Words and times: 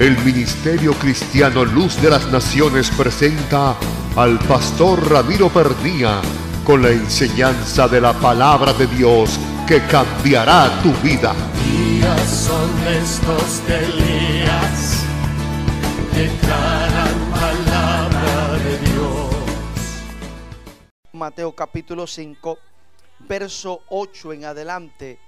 el 0.00 0.16
Ministerio 0.18 0.92
Cristiano 0.92 1.64
Luz 1.64 2.00
de 2.00 2.10
las 2.10 2.30
Naciones 2.30 2.88
presenta 2.90 3.74
al 4.14 4.38
pastor 4.38 5.10
Ramiro 5.10 5.48
Perdía 5.48 6.20
con 6.64 6.82
la 6.82 6.90
enseñanza 6.90 7.88
de 7.88 8.00
la 8.00 8.12
palabra 8.12 8.72
de 8.74 8.86
Dios 8.86 9.40
que 9.66 9.80
cambiará 9.86 10.80
tu 10.84 10.92
vida. 11.02 11.34
Días 11.64 12.30
son 12.30 12.86
estos 12.86 13.66
de 13.66 13.84
Elías, 13.86 15.02
declaran 16.14 17.30
palabra 17.32 18.52
de 18.58 18.78
Dios. 18.78 19.34
Mateo 21.12 21.52
capítulo 21.56 22.06
5, 22.06 22.56
verso 23.28 23.80
8 23.88 24.32
en 24.34 24.44
adelante. 24.44 25.18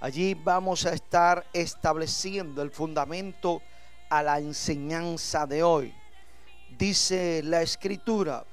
Allí 0.00 0.34
vamos 0.34 0.86
a 0.86 0.92
estar 0.92 1.44
estableciendo 1.52 2.62
el 2.62 2.70
fundamento 2.70 3.60
a 4.10 4.22
la 4.22 4.38
enseñanza 4.38 5.46
de 5.46 5.62
hoy. 5.62 5.94
Dice 6.76 7.42
la 7.44 7.62
escritura, 7.62 8.44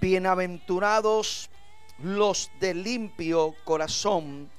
bienaventurados 0.00 1.50
los 1.98 2.50
de 2.60 2.74
limpio 2.74 3.54
corazón, 3.64 4.50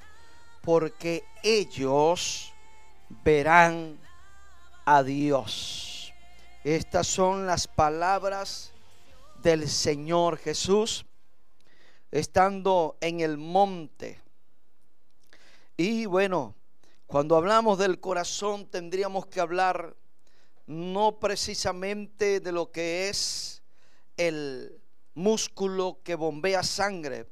porque 0.62 1.24
ellos 1.42 2.52
verán 3.24 3.98
a 4.84 5.02
Dios. 5.02 6.12
Estas 6.64 7.08
son 7.08 7.46
las 7.46 7.66
palabras 7.66 8.72
del 9.42 9.68
Señor 9.68 10.38
Jesús 10.38 11.04
estando 12.12 12.96
en 13.00 13.20
el 13.20 13.38
monte. 13.38 14.20
Y 15.76 16.06
bueno, 16.06 16.54
cuando 17.06 17.36
hablamos 17.36 17.78
del 17.78 17.98
corazón 17.98 18.66
tendríamos 18.66 19.26
que 19.26 19.40
hablar 19.40 19.96
no 20.66 21.18
precisamente 21.18 22.40
de 22.40 22.52
lo 22.52 22.70
que 22.70 23.08
es 23.08 23.62
el 24.16 24.80
músculo 25.14 25.98
que 26.02 26.14
bombea 26.14 26.62
sangre, 26.62 27.26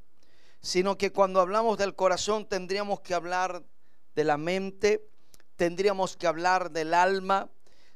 sino 0.61 0.99
que 0.99 1.13
cuando 1.13 1.41
hablamos 1.41 1.79
del 1.79 1.95
corazón 1.95 2.47
tendríamos 2.47 3.01
que 3.01 3.15
hablar 3.15 3.65
de 4.15 4.25
la 4.25 4.37
mente, 4.37 5.09
tendríamos 5.57 6.17
que 6.17 6.27
hablar 6.27 6.71
del 6.71 6.95
alma, 6.95 7.49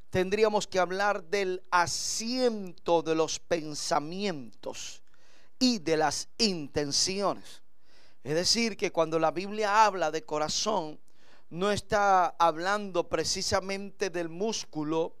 tendríamos 0.09 0.67
que 0.67 0.79
hablar 0.79 1.23
del 1.23 1.63
asiento 1.71 3.01
de 3.01 3.15
los 3.15 3.39
pensamientos 3.39 5.03
y 5.59 5.79
de 5.79 5.97
las 5.97 6.29
intenciones. 6.37 7.61
Es 8.23 8.33
decir, 8.33 8.75
que 8.75 8.91
cuando 8.91 9.19
la 9.19 9.31
Biblia 9.31 9.85
habla 9.85 10.09
de 10.09 10.23
corazón, 10.23 10.99
no 11.49 11.71
está 11.71 12.27
hablando 12.39 13.07
precisamente 13.07 14.09
del 14.09 14.29
músculo 14.29 15.15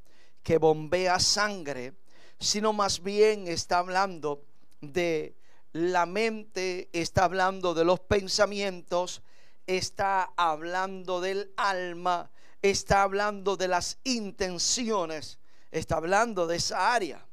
que 0.45 0.59
bombea 0.59 1.19
sangre, 1.19 1.95
sino 2.39 2.71
más 2.71 3.01
bien 3.01 3.47
está 3.47 3.79
hablando 3.79 4.45
de 4.79 5.33
la 5.73 6.05
mente, 6.05 6.87
está 6.93 7.23
hablando 7.23 7.73
de 7.73 7.83
los 7.83 7.99
pensamientos, 7.99 9.23
está 9.65 10.31
hablando 10.37 11.19
del 11.19 11.51
alma, 11.57 12.29
está 12.61 13.01
hablando 13.01 13.57
de 13.57 13.67
las 13.69 13.97
intenciones, 14.03 15.39
está 15.71 15.97
hablando 15.97 16.45
de 16.45 16.57
esa 16.57 16.93
área. 16.93 17.25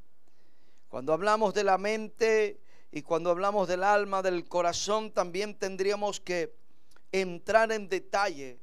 Cuando 0.88 1.12
hablamos 1.12 1.52
de 1.52 1.64
la 1.64 1.76
mente 1.76 2.62
y 2.90 3.02
cuando 3.02 3.28
hablamos 3.28 3.68
del 3.68 3.82
alma, 3.82 4.22
del 4.22 4.48
corazón, 4.48 5.12
también 5.12 5.58
tendríamos 5.58 6.18
que 6.18 6.54
entrar 7.12 7.72
en 7.72 7.90
detalle 7.90 8.58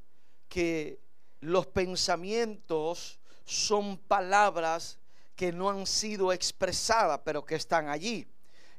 que 0.48 0.98
los 1.38 1.68
pensamientos 1.68 3.19
son 3.50 3.98
palabras 3.98 4.98
que 5.34 5.50
no 5.50 5.70
han 5.70 5.84
sido 5.84 6.32
expresadas, 6.32 7.20
pero 7.24 7.44
que 7.44 7.56
están 7.56 7.88
allí. 7.88 8.26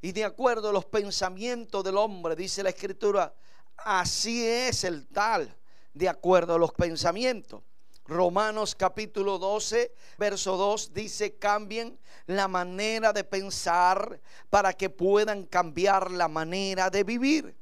Y 0.02 0.14
de 0.14 0.24
acuerdo 0.24 0.70
a 0.70 0.74
los 0.74 0.86
pensamientos 0.86 1.84
del 1.84 1.98
hombre, 1.98 2.38
dice 2.38 2.64
la 2.64 2.70
escritura, 2.70 3.34
así 3.76 4.48
es 4.48 4.86
el 4.86 5.08
tal, 5.08 5.54
de 5.94 6.08
acuerdo 6.08 6.56
a 6.56 6.58
los 6.58 6.72
pensamientos. 6.72 7.62
Romanos 8.06 8.74
capítulo 8.74 9.38
12, 9.40 9.94
verso 10.18 10.56
2 10.56 10.94
dice, 10.94 11.36
cambien 11.36 12.00
la 12.26 12.48
manera 12.48 13.12
de 13.12 13.26
pensar 13.26 14.22
para 14.50 14.72
que 14.72 14.90
puedan 14.90 15.44
cambiar 15.46 16.12
la 16.12 16.30
manera 16.30 16.90
de 16.90 17.04
vivir. 17.04 17.56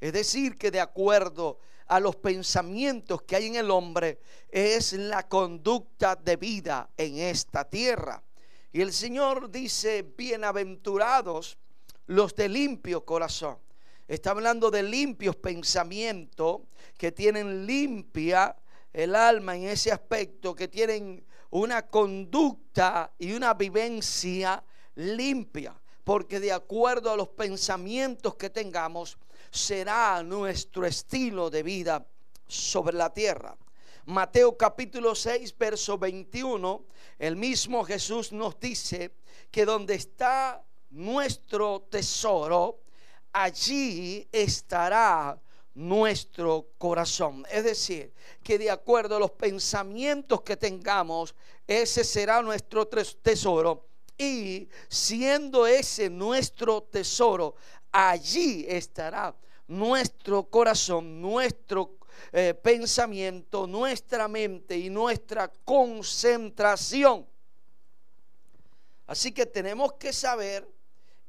Es 0.00 0.12
decir, 0.14 0.56
que 0.56 0.70
de 0.70 0.80
acuerdo 0.80 1.58
a 1.58 1.66
los 2.00 2.16
pensamientos 2.16 3.22
que 3.22 3.36
hay 3.36 3.46
en 3.46 3.56
el 3.56 3.70
hombre 3.70 4.20
es 4.48 4.92
la 4.92 5.28
conducta 5.28 6.16
de 6.16 6.36
vida 6.36 6.90
en 6.96 7.18
esta 7.18 7.68
tierra. 7.68 8.22
Y 8.72 8.80
el 8.80 8.92
Señor 8.92 9.50
dice, 9.50 10.02
bienaventurados 10.02 11.58
los 12.06 12.34
de 12.34 12.48
limpio 12.48 13.04
corazón. 13.04 13.58
Está 14.08 14.30
hablando 14.30 14.70
de 14.70 14.82
limpios 14.82 15.36
pensamientos 15.36 16.60
que 16.96 17.10
tienen 17.10 17.66
limpia 17.66 18.54
el 18.92 19.14
alma 19.14 19.56
en 19.56 19.64
ese 19.64 19.92
aspecto, 19.92 20.54
que 20.54 20.68
tienen 20.68 21.24
una 21.50 21.86
conducta 21.86 23.12
y 23.18 23.32
una 23.32 23.54
vivencia 23.54 24.62
limpia. 24.94 25.74
Porque 26.06 26.38
de 26.38 26.52
acuerdo 26.52 27.10
a 27.10 27.16
los 27.16 27.30
pensamientos 27.30 28.36
que 28.36 28.48
tengamos, 28.48 29.18
será 29.50 30.22
nuestro 30.22 30.86
estilo 30.86 31.50
de 31.50 31.64
vida 31.64 32.06
sobre 32.46 32.96
la 32.96 33.12
tierra. 33.12 33.56
Mateo 34.04 34.56
capítulo 34.56 35.16
6, 35.16 35.58
verso 35.58 35.98
21, 35.98 36.84
el 37.18 37.34
mismo 37.34 37.82
Jesús 37.82 38.30
nos 38.30 38.60
dice 38.60 39.16
que 39.50 39.64
donde 39.64 39.96
está 39.96 40.62
nuestro 40.90 41.88
tesoro, 41.90 42.82
allí 43.32 44.28
estará 44.30 45.36
nuestro 45.74 46.68
corazón. 46.78 47.44
Es 47.50 47.64
decir, 47.64 48.12
que 48.44 48.58
de 48.58 48.70
acuerdo 48.70 49.16
a 49.16 49.18
los 49.18 49.32
pensamientos 49.32 50.42
que 50.42 50.56
tengamos, 50.56 51.34
ese 51.66 52.04
será 52.04 52.42
nuestro 52.42 52.86
tesoro. 52.86 53.88
Y 54.18 54.68
siendo 54.88 55.66
ese 55.66 56.08
nuestro 56.08 56.82
tesoro, 56.82 57.54
allí 57.92 58.64
estará 58.68 59.34
nuestro 59.68 60.44
corazón, 60.44 61.20
nuestro 61.20 61.96
eh, 62.32 62.54
pensamiento, 62.54 63.66
nuestra 63.66 64.28
mente 64.28 64.76
y 64.76 64.90
nuestra 64.90 65.48
concentración. 65.48 67.26
Así 69.06 69.32
que 69.32 69.46
tenemos 69.46 69.94
que 69.94 70.12
saber 70.12 70.68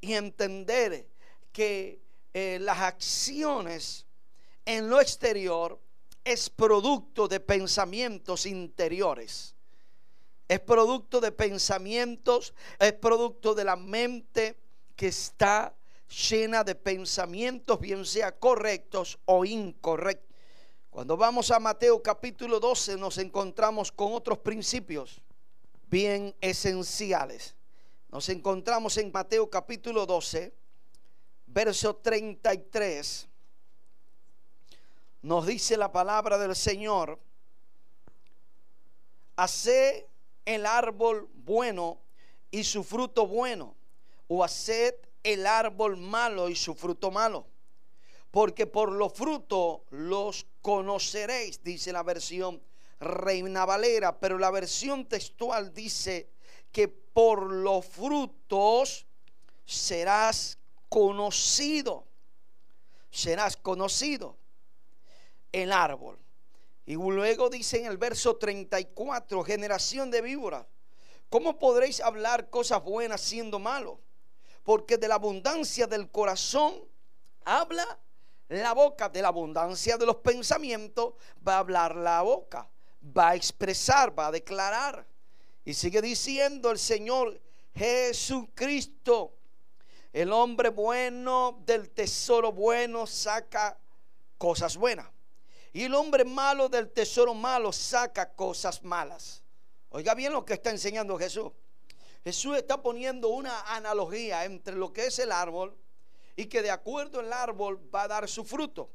y 0.00 0.14
entender 0.14 1.06
que 1.52 2.00
eh, 2.32 2.58
las 2.60 2.78
acciones 2.78 4.06
en 4.64 4.88
lo 4.88 5.00
exterior 5.00 5.80
es 6.24 6.50
producto 6.50 7.28
de 7.28 7.40
pensamientos 7.40 8.46
interiores. 8.46 9.54
Es 10.48 10.60
producto 10.60 11.20
de 11.20 11.30
pensamientos, 11.30 12.54
es 12.78 12.94
producto 12.94 13.54
de 13.54 13.64
la 13.64 13.76
mente 13.76 14.58
que 14.96 15.08
está 15.08 15.74
llena 16.08 16.64
de 16.64 16.74
pensamientos, 16.74 17.78
bien 17.78 18.04
sea 18.06 18.32
correctos 18.32 19.18
o 19.26 19.44
incorrectos. 19.44 20.26
Cuando 20.90 21.16
vamos 21.16 21.50
a 21.50 21.60
Mateo 21.60 22.02
capítulo 22.02 22.58
12 22.58 22.96
nos 22.96 23.18
encontramos 23.18 23.92
con 23.92 24.14
otros 24.14 24.38
principios 24.38 25.20
bien 25.90 26.34
esenciales. 26.40 27.54
Nos 28.10 28.28
encontramos 28.30 28.96
en 28.96 29.12
Mateo 29.12 29.50
capítulo 29.50 30.06
12, 30.06 30.52
verso 31.46 31.96
33. 31.96 33.28
Nos 35.22 35.46
dice 35.46 35.76
la 35.76 35.92
palabra 35.92 36.38
del 36.38 36.56
Señor, 36.56 37.18
hace 39.36 40.08
el 40.48 40.64
árbol 40.64 41.28
bueno 41.34 42.00
y 42.50 42.64
su 42.64 42.82
fruto 42.82 43.26
bueno, 43.26 43.76
o 44.28 44.42
haced 44.42 44.94
el 45.22 45.46
árbol 45.46 45.98
malo 45.98 46.48
y 46.48 46.56
su 46.56 46.74
fruto 46.74 47.10
malo. 47.10 47.46
Porque 48.30 48.66
por 48.66 48.90
los 48.90 49.12
frutos 49.12 49.80
los 49.90 50.46
conoceréis, 50.62 51.62
dice 51.62 51.92
la 51.92 52.02
versión 52.02 52.62
Reina 52.98 53.66
Valera, 53.66 54.18
pero 54.18 54.38
la 54.38 54.50
versión 54.50 55.04
textual 55.04 55.74
dice 55.74 56.30
que 56.72 56.88
por 56.88 57.52
los 57.52 57.84
frutos 57.84 59.06
serás 59.66 60.58
conocido. 60.88 62.06
Serás 63.10 63.54
conocido 63.54 64.38
el 65.52 65.72
árbol. 65.72 66.18
Y 66.88 66.94
luego 66.94 67.50
dice 67.50 67.78
en 67.78 67.86
el 67.86 67.98
verso 67.98 68.36
34, 68.36 69.44
generación 69.44 70.10
de 70.10 70.22
víboras, 70.22 70.66
¿cómo 71.28 71.58
podréis 71.58 72.00
hablar 72.00 72.50
cosas 72.50 72.82
buenas 72.82 73.20
siendo 73.20 73.58
malos? 73.58 73.98
porque 74.68 74.98
de 74.98 75.08
la 75.08 75.14
abundancia 75.14 75.86
del 75.86 76.10
corazón 76.10 76.74
habla 77.46 77.98
la 78.48 78.74
boca, 78.74 79.08
de 79.08 79.22
la 79.22 79.28
abundancia 79.28 79.96
de 79.96 80.04
los 80.04 80.16
pensamientos 80.16 81.14
va 81.46 81.54
a 81.54 81.58
hablar 81.60 81.96
la 81.96 82.20
boca, 82.20 82.68
va 83.02 83.30
a 83.30 83.34
expresar, 83.34 84.18
va 84.18 84.26
a 84.26 84.30
declarar. 84.30 85.06
Y 85.64 85.72
sigue 85.72 86.02
diciendo 86.02 86.70
el 86.70 86.78
Señor 86.78 87.40
Jesucristo, 87.74 89.38
el 90.12 90.30
hombre 90.32 90.68
bueno 90.68 91.62
del 91.64 91.88
tesoro 91.88 92.52
bueno 92.52 93.06
saca 93.06 93.78
cosas 94.36 94.76
buenas. 94.76 95.06
Y 95.78 95.84
el 95.84 95.94
hombre 95.94 96.24
malo 96.24 96.68
del 96.68 96.90
tesoro 96.90 97.34
malo 97.34 97.72
saca 97.72 98.32
cosas 98.32 98.82
malas. 98.82 99.44
Oiga 99.90 100.12
bien 100.12 100.32
lo 100.32 100.44
que 100.44 100.54
está 100.54 100.70
enseñando 100.70 101.16
Jesús. 101.16 101.52
Jesús 102.24 102.56
está 102.56 102.82
poniendo 102.82 103.28
una 103.28 103.60
analogía 103.60 104.44
entre 104.44 104.74
lo 104.74 104.92
que 104.92 105.06
es 105.06 105.20
el 105.20 105.30
árbol 105.30 105.76
y 106.34 106.46
que 106.46 106.62
de 106.62 106.72
acuerdo 106.72 107.20
al 107.20 107.32
árbol 107.32 107.78
va 107.94 108.02
a 108.02 108.08
dar 108.08 108.28
su 108.28 108.44
fruto. 108.44 108.90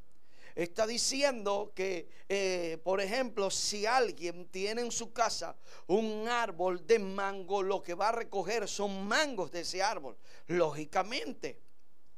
Está 0.54 0.86
diciendo 0.86 1.72
que, 1.74 2.06
eh, 2.28 2.76
por 2.84 3.00
ejemplo, 3.00 3.50
si 3.50 3.86
alguien 3.86 4.46
tiene 4.50 4.82
en 4.82 4.92
su 4.92 5.10
casa 5.10 5.56
un 5.86 6.28
árbol 6.28 6.86
de 6.86 6.98
mango, 6.98 7.62
lo 7.62 7.82
que 7.82 7.94
va 7.94 8.10
a 8.10 8.12
recoger 8.12 8.68
son 8.68 9.08
mangos 9.08 9.50
de 9.50 9.60
ese 9.60 9.82
árbol. 9.82 10.18
Lógicamente, 10.48 11.62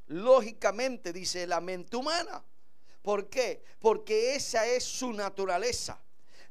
lógicamente, 0.07 1.13
dice 1.13 1.47
la 1.47 1.61
mente 1.61 1.95
humana. 1.95 2.43
¿Por 3.01 3.29
qué? 3.29 3.63
Porque 3.79 4.35
esa 4.35 4.65
es 4.65 4.83
su 4.83 5.13
naturaleza. 5.13 6.01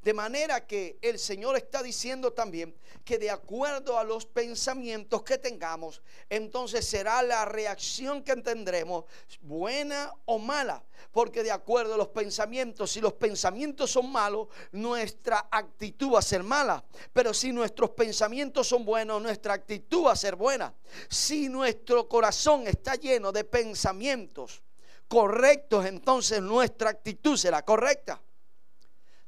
De 0.06 0.14
manera 0.14 0.64
que 0.64 1.00
el 1.02 1.18
Señor 1.18 1.56
está 1.56 1.82
diciendo 1.82 2.32
también 2.32 2.76
que 3.04 3.18
de 3.18 3.28
acuerdo 3.28 3.98
a 3.98 4.04
los 4.04 4.24
pensamientos 4.24 5.24
que 5.24 5.36
tengamos, 5.36 6.00
entonces 6.30 6.86
será 6.86 7.24
la 7.24 7.44
reacción 7.44 8.22
que 8.22 8.36
tendremos, 8.36 9.06
buena 9.40 10.14
o 10.24 10.38
mala. 10.38 10.84
Porque 11.10 11.42
de 11.42 11.50
acuerdo 11.50 11.94
a 11.94 11.96
los 11.96 12.06
pensamientos, 12.06 12.92
si 12.92 13.00
los 13.00 13.14
pensamientos 13.14 13.90
son 13.90 14.12
malos, 14.12 14.46
nuestra 14.70 15.48
actitud 15.50 16.12
va 16.14 16.20
a 16.20 16.22
ser 16.22 16.44
mala. 16.44 16.84
Pero 17.12 17.34
si 17.34 17.52
nuestros 17.52 17.90
pensamientos 17.90 18.68
son 18.68 18.84
buenos, 18.84 19.20
nuestra 19.20 19.54
actitud 19.54 20.04
va 20.04 20.12
a 20.12 20.16
ser 20.16 20.36
buena. 20.36 20.72
Si 21.08 21.48
nuestro 21.48 22.08
corazón 22.08 22.68
está 22.68 22.94
lleno 22.94 23.32
de 23.32 23.42
pensamientos 23.42 24.62
correctos, 25.08 25.86
entonces 25.86 26.40
nuestra 26.40 26.90
actitud 26.90 27.36
será 27.36 27.64
correcta. 27.64 28.20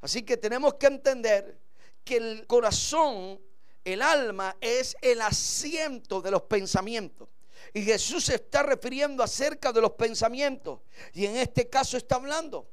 Así 0.00 0.22
que 0.22 0.36
tenemos 0.36 0.74
que 0.74 0.86
entender 0.86 1.58
que 2.04 2.16
el 2.16 2.46
corazón, 2.46 3.40
el 3.84 4.02
alma, 4.02 4.56
es 4.60 4.96
el 5.02 5.20
asiento 5.20 6.20
de 6.20 6.30
los 6.30 6.42
pensamientos. 6.42 7.28
Y 7.74 7.82
Jesús 7.82 8.24
se 8.26 8.36
está 8.36 8.62
refiriendo 8.62 9.22
acerca 9.22 9.72
de 9.72 9.80
los 9.80 9.92
pensamientos. 9.92 10.80
Y 11.12 11.26
en 11.26 11.36
este 11.36 11.68
caso 11.68 11.96
está 11.96 12.16
hablando 12.16 12.68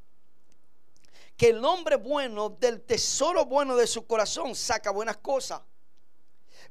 que 1.36 1.50
el 1.50 1.63
hombre 1.66 1.98
bueno 1.98 2.50
del 2.50 2.81
tesoro 2.81 3.46
bueno 3.46 3.75
de 3.75 3.88
su 3.88 4.08
corazón 4.08 4.56
saca 4.56 4.92
buenas 4.92 5.18
cosas. 5.18 5.62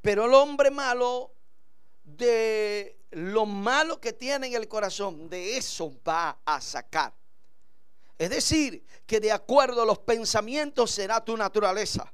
Pero 0.00 0.24
el 0.24 0.34
hombre 0.34 0.70
malo 0.70 1.32
de 2.02 2.98
lo 3.14 3.46
malo 3.46 4.00
que 4.00 4.12
tiene 4.12 4.48
en 4.48 4.54
el 4.54 4.68
corazón, 4.68 5.28
de 5.28 5.56
eso 5.56 5.92
va 6.06 6.38
a 6.44 6.60
sacar. 6.60 7.12
Es 8.18 8.30
decir, 8.30 8.84
que 9.06 9.20
de 9.20 9.32
acuerdo 9.32 9.82
a 9.82 9.86
los 9.86 9.98
pensamientos 9.98 10.90
será 10.90 11.24
tu 11.24 11.36
naturaleza. 11.36 12.12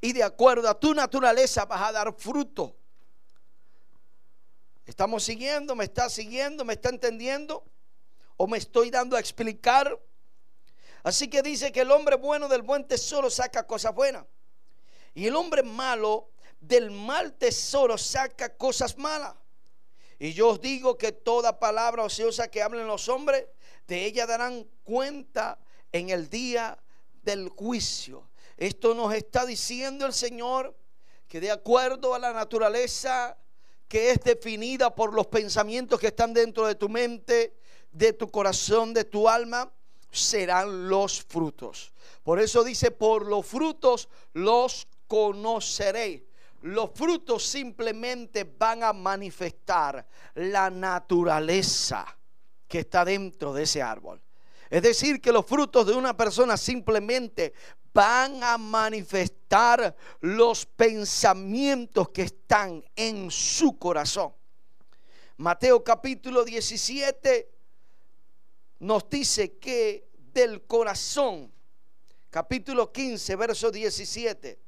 Y 0.00 0.12
de 0.12 0.22
acuerdo 0.22 0.68
a 0.68 0.78
tu 0.78 0.94
naturaleza 0.94 1.64
vas 1.64 1.82
a 1.82 1.92
dar 1.92 2.14
fruto. 2.16 2.74
¿Estamos 4.86 5.22
siguiendo? 5.22 5.76
¿Me 5.76 5.84
está 5.84 6.08
siguiendo? 6.08 6.64
¿Me 6.64 6.74
está 6.74 6.88
entendiendo? 6.88 7.64
¿O 8.36 8.46
me 8.46 8.58
estoy 8.58 8.90
dando 8.90 9.16
a 9.16 9.20
explicar? 9.20 10.00
Así 11.02 11.28
que 11.28 11.42
dice 11.42 11.72
que 11.72 11.80
el 11.80 11.90
hombre 11.90 12.16
bueno 12.16 12.48
del 12.48 12.62
buen 12.62 12.86
tesoro 12.86 13.30
saca 13.30 13.66
cosas 13.66 13.94
buenas. 13.94 14.24
Y 15.14 15.26
el 15.26 15.36
hombre 15.36 15.62
malo 15.62 16.30
del 16.60 16.90
mal 16.90 17.32
tesoro 17.34 17.98
saca 17.98 18.56
cosas 18.56 18.96
malas. 18.96 19.34
Y 20.20 20.34
yo 20.34 20.50
os 20.50 20.60
digo 20.60 20.98
que 20.98 21.12
toda 21.12 21.58
palabra 21.58 22.04
ociosa 22.04 22.48
que 22.48 22.62
hablen 22.62 22.86
los 22.86 23.08
hombres, 23.08 23.46
de 23.88 24.04
ella 24.04 24.26
darán 24.26 24.68
cuenta 24.84 25.58
en 25.92 26.10
el 26.10 26.28
día 26.28 26.78
del 27.22 27.48
juicio. 27.48 28.28
Esto 28.58 28.94
nos 28.94 29.14
está 29.14 29.46
diciendo 29.46 30.04
el 30.04 30.12
Señor 30.12 30.76
que 31.26 31.40
de 31.40 31.50
acuerdo 31.50 32.14
a 32.14 32.18
la 32.18 32.34
naturaleza 32.34 33.38
que 33.88 34.10
es 34.10 34.20
definida 34.20 34.94
por 34.94 35.14
los 35.14 35.26
pensamientos 35.26 35.98
que 35.98 36.08
están 36.08 36.34
dentro 36.34 36.66
de 36.66 36.74
tu 36.74 36.90
mente, 36.90 37.56
de 37.90 38.12
tu 38.12 38.30
corazón, 38.30 38.92
de 38.92 39.04
tu 39.04 39.26
alma, 39.26 39.72
serán 40.10 40.86
los 40.90 41.22
frutos. 41.22 41.94
Por 42.22 42.40
eso 42.40 42.62
dice, 42.62 42.90
por 42.90 43.24
los 43.24 43.46
frutos 43.46 44.10
los 44.34 44.86
conoceré. 45.06 46.26
Los 46.62 46.90
frutos 46.94 47.44
simplemente 47.44 48.44
van 48.44 48.82
a 48.82 48.92
manifestar 48.92 50.06
la 50.34 50.68
naturaleza 50.68 52.04
que 52.68 52.80
está 52.80 53.04
dentro 53.04 53.52
de 53.52 53.62
ese 53.62 53.82
árbol. 53.82 54.20
Es 54.68 54.82
decir, 54.82 55.20
que 55.20 55.32
los 55.32 55.46
frutos 55.46 55.86
de 55.86 55.94
una 55.94 56.16
persona 56.16 56.56
simplemente 56.56 57.54
van 57.92 58.42
a 58.44 58.56
manifestar 58.56 59.96
los 60.20 60.64
pensamientos 60.66 62.10
que 62.10 62.22
están 62.22 62.84
en 62.94 63.30
su 63.30 63.78
corazón. 63.78 64.32
Mateo 65.38 65.82
capítulo 65.82 66.44
17 66.44 67.50
nos 68.80 69.08
dice 69.10 69.58
que 69.58 70.08
del 70.32 70.62
corazón, 70.66 71.50
capítulo 72.30 72.92
15, 72.92 73.36
verso 73.36 73.70
17, 73.70 74.58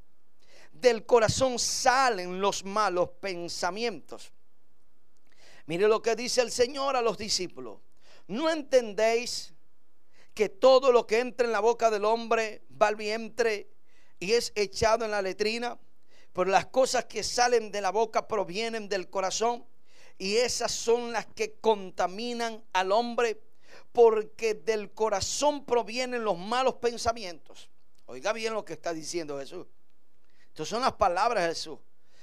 del 0.82 1.06
corazón 1.06 1.58
salen 1.58 2.40
los 2.40 2.64
malos 2.64 3.08
pensamientos. 3.20 4.32
Mire 5.66 5.88
lo 5.88 6.02
que 6.02 6.14
dice 6.14 6.42
el 6.42 6.50
Señor 6.50 6.96
a 6.96 7.02
los 7.02 7.16
discípulos. 7.16 7.78
¿No 8.26 8.50
entendéis 8.50 9.54
que 10.34 10.48
todo 10.48 10.92
lo 10.92 11.06
que 11.06 11.20
entra 11.20 11.46
en 11.46 11.52
la 11.52 11.60
boca 11.60 11.90
del 11.90 12.04
hombre 12.04 12.64
va 12.80 12.88
al 12.88 12.96
vientre 12.96 13.70
y 14.18 14.32
es 14.32 14.52
echado 14.54 15.04
en 15.04 15.12
la 15.12 15.22
letrina? 15.22 15.78
Pero 16.32 16.50
las 16.50 16.66
cosas 16.66 17.04
que 17.04 17.22
salen 17.22 17.70
de 17.70 17.80
la 17.80 17.90
boca 17.90 18.26
provienen 18.26 18.88
del 18.88 19.08
corazón 19.08 19.64
y 20.18 20.36
esas 20.36 20.72
son 20.72 21.12
las 21.12 21.26
que 21.26 21.54
contaminan 21.60 22.64
al 22.72 22.92
hombre 22.92 23.40
porque 23.92 24.54
del 24.54 24.92
corazón 24.92 25.64
provienen 25.64 26.24
los 26.24 26.38
malos 26.38 26.74
pensamientos. 26.74 27.70
Oiga 28.06 28.32
bien 28.32 28.54
lo 28.54 28.64
que 28.64 28.72
está 28.72 28.92
diciendo 28.92 29.38
Jesús. 29.38 29.66
Estas 30.52 30.68
son 30.68 30.82
las 30.82 30.92
palabras 30.92 31.44
de 31.44 31.48
Jesús. 31.48 31.78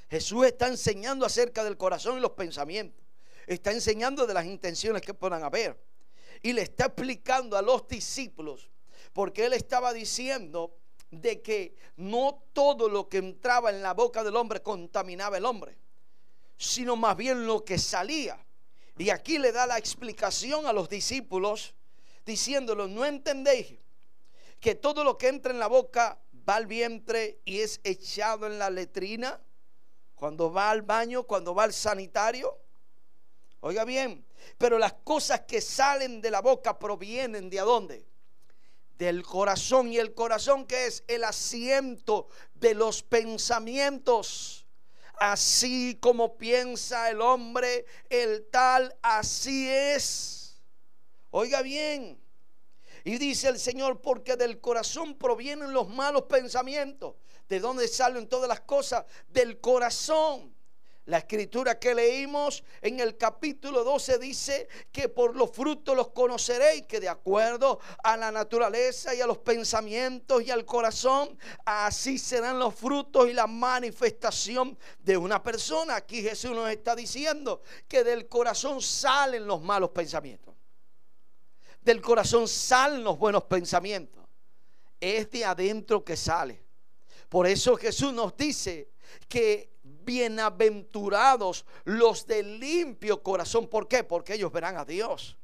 Jesús 0.07 0.45
está 0.45 0.67
enseñando 0.67 1.25
acerca 1.25 1.63
del 1.63 1.77
corazón 1.77 2.19
y 2.19 2.21
los 2.21 2.31
pensamientos. 2.31 3.03
Está 3.47 3.71
enseñando 3.71 4.27
de 4.27 4.35
las 4.35 4.45
intenciones 4.45 5.01
que 5.01 5.15
puedan 5.15 5.43
haber 5.43 5.83
y 6.43 6.53
le 6.53 6.61
está 6.61 6.85
explicando 6.85 7.57
a 7.57 7.63
los 7.63 7.87
discípulos, 7.87 8.69
porque 9.13 9.45
él 9.45 9.53
estaba 9.53 9.93
diciendo 9.93 10.77
de 11.09 11.41
que 11.41 11.75
no 11.97 12.43
todo 12.53 12.87
lo 12.87 13.09
que 13.09 13.17
entraba 13.17 13.71
en 13.71 13.81
la 13.81 13.95
boca 13.95 14.23
del 14.23 14.35
hombre 14.35 14.61
contaminaba 14.61 15.37
el 15.37 15.45
hombre, 15.45 15.75
sino 16.55 16.95
más 16.95 17.17
bien 17.17 17.47
lo 17.47 17.65
que 17.65 17.79
salía. 17.79 18.45
Y 18.95 19.09
aquí 19.09 19.39
le 19.39 19.51
da 19.51 19.65
la 19.65 19.79
explicación 19.79 20.67
a 20.67 20.73
los 20.73 20.87
discípulos 20.87 21.73
diciéndolo, 22.25 22.87
no 22.87 23.05
entendéis 23.05 23.79
que 24.59 24.75
todo 24.75 25.03
lo 25.03 25.17
que 25.17 25.29
entra 25.29 25.51
en 25.51 25.59
la 25.59 25.67
boca 25.67 26.19
va 26.47 26.55
al 26.55 26.67
vientre 26.67 27.39
y 27.45 27.59
es 27.59 27.79
echado 27.83 28.47
en 28.47 28.59
la 28.59 28.69
letrina, 28.69 29.41
cuando 30.15 30.51
va 30.51 30.69
al 30.69 30.81
baño, 30.81 31.23
cuando 31.23 31.55
va 31.55 31.63
al 31.63 31.73
sanitario. 31.73 32.57
Oiga 33.61 33.85
bien, 33.85 34.25
pero 34.57 34.77
las 34.77 34.93
cosas 34.93 35.41
que 35.41 35.61
salen 35.61 36.21
de 36.21 36.31
la 36.31 36.41
boca 36.41 36.77
provienen 36.77 37.49
de 37.49 37.57
dónde? 37.57 38.05
Del 38.97 39.23
corazón. 39.23 39.91
Y 39.91 39.97
el 39.97 40.13
corazón 40.13 40.65
que 40.65 40.87
es 40.87 41.03
el 41.07 41.23
asiento 41.23 42.27
de 42.53 42.73
los 42.73 43.03
pensamientos. 43.03 44.65
Así 45.19 45.97
como 46.01 46.37
piensa 46.37 47.09
el 47.09 47.21
hombre, 47.21 47.85
el 48.09 48.47
tal, 48.49 48.95
así 49.01 49.69
es. 49.69 50.61
Oiga 51.31 51.61
bien. 51.61 52.19
Y 53.03 53.17
dice 53.17 53.47
el 53.47 53.59
Señor, 53.59 54.01
porque 54.01 54.35
del 54.35 54.59
corazón 54.59 55.17
provienen 55.17 55.73
los 55.73 55.89
malos 55.89 56.23
pensamientos. 56.23 57.15
¿De 57.47 57.59
dónde 57.59 57.87
salen 57.87 58.27
todas 58.27 58.47
las 58.47 58.61
cosas? 58.61 59.05
Del 59.27 59.59
corazón. 59.59 60.53
La 61.09 61.17
escritura 61.17 61.79
que 61.79 61.95
leímos 61.95 62.63
en 62.83 62.99
el 62.99 63.17
capítulo 63.17 63.83
12 63.83 64.19
dice 64.19 64.67
que 64.91 65.09
por 65.09 65.35
los 65.35 65.49
frutos 65.49 65.95
los 65.95 66.09
conoceréis, 66.09 66.85
que 66.85 66.99
de 66.99 67.09
acuerdo 67.09 67.79
a 68.03 68.15
la 68.15 68.31
naturaleza 68.31 69.15
y 69.15 69.21
a 69.21 69.25
los 69.25 69.39
pensamientos 69.39 70.43
y 70.43 70.51
al 70.51 70.65
corazón, 70.65 71.35
así 71.65 72.19
serán 72.19 72.59
los 72.59 72.75
frutos 72.75 73.27
y 73.27 73.33
la 73.33 73.47
manifestación 73.47 74.77
de 74.99 75.17
una 75.17 75.41
persona. 75.41 75.95
Aquí 75.95 76.21
Jesús 76.21 76.51
nos 76.51 76.69
está 76.69 76.95
diciendo 76.95 77.63
que 77.87 78.03
del 78.03 78.27
corazón 78.27 78.79
salen 78.79 79.47
los 79.47 79.63
malos 79.63 79.89
pensamientos. 79.89 80.58
Del 81.81 82.01
corazón 82.01 82.47
salen 82.47 83.03
los 83.03 83.17
buenos 83.17 83.43
pensamientos. 83.43 84.23
Es 84.99 85.29
de 85.31 85.45
adentro 85.45 86.03
que 86.03 86.17
sale. 86.17 86.61
Por 87.29 87.47
eso 87.47 87.75
Jesús 87.77 88.11
nos 88.11 88.35
dice 88.35 88.89
que 89.27 89.69
bienaventurados 89.81 91.65
los 91.85 92.25
de 92.25 92.43
limpio 92.43 93.21
corazón. 93.21 93.67
¿Por 93.67 93.87
qué? 93.87 94.03
Porque 94.03 94.33
ellos 94.33 94.51
verán 94.51 94.77
a 94.77 94.85
Dios. 94.85 95.37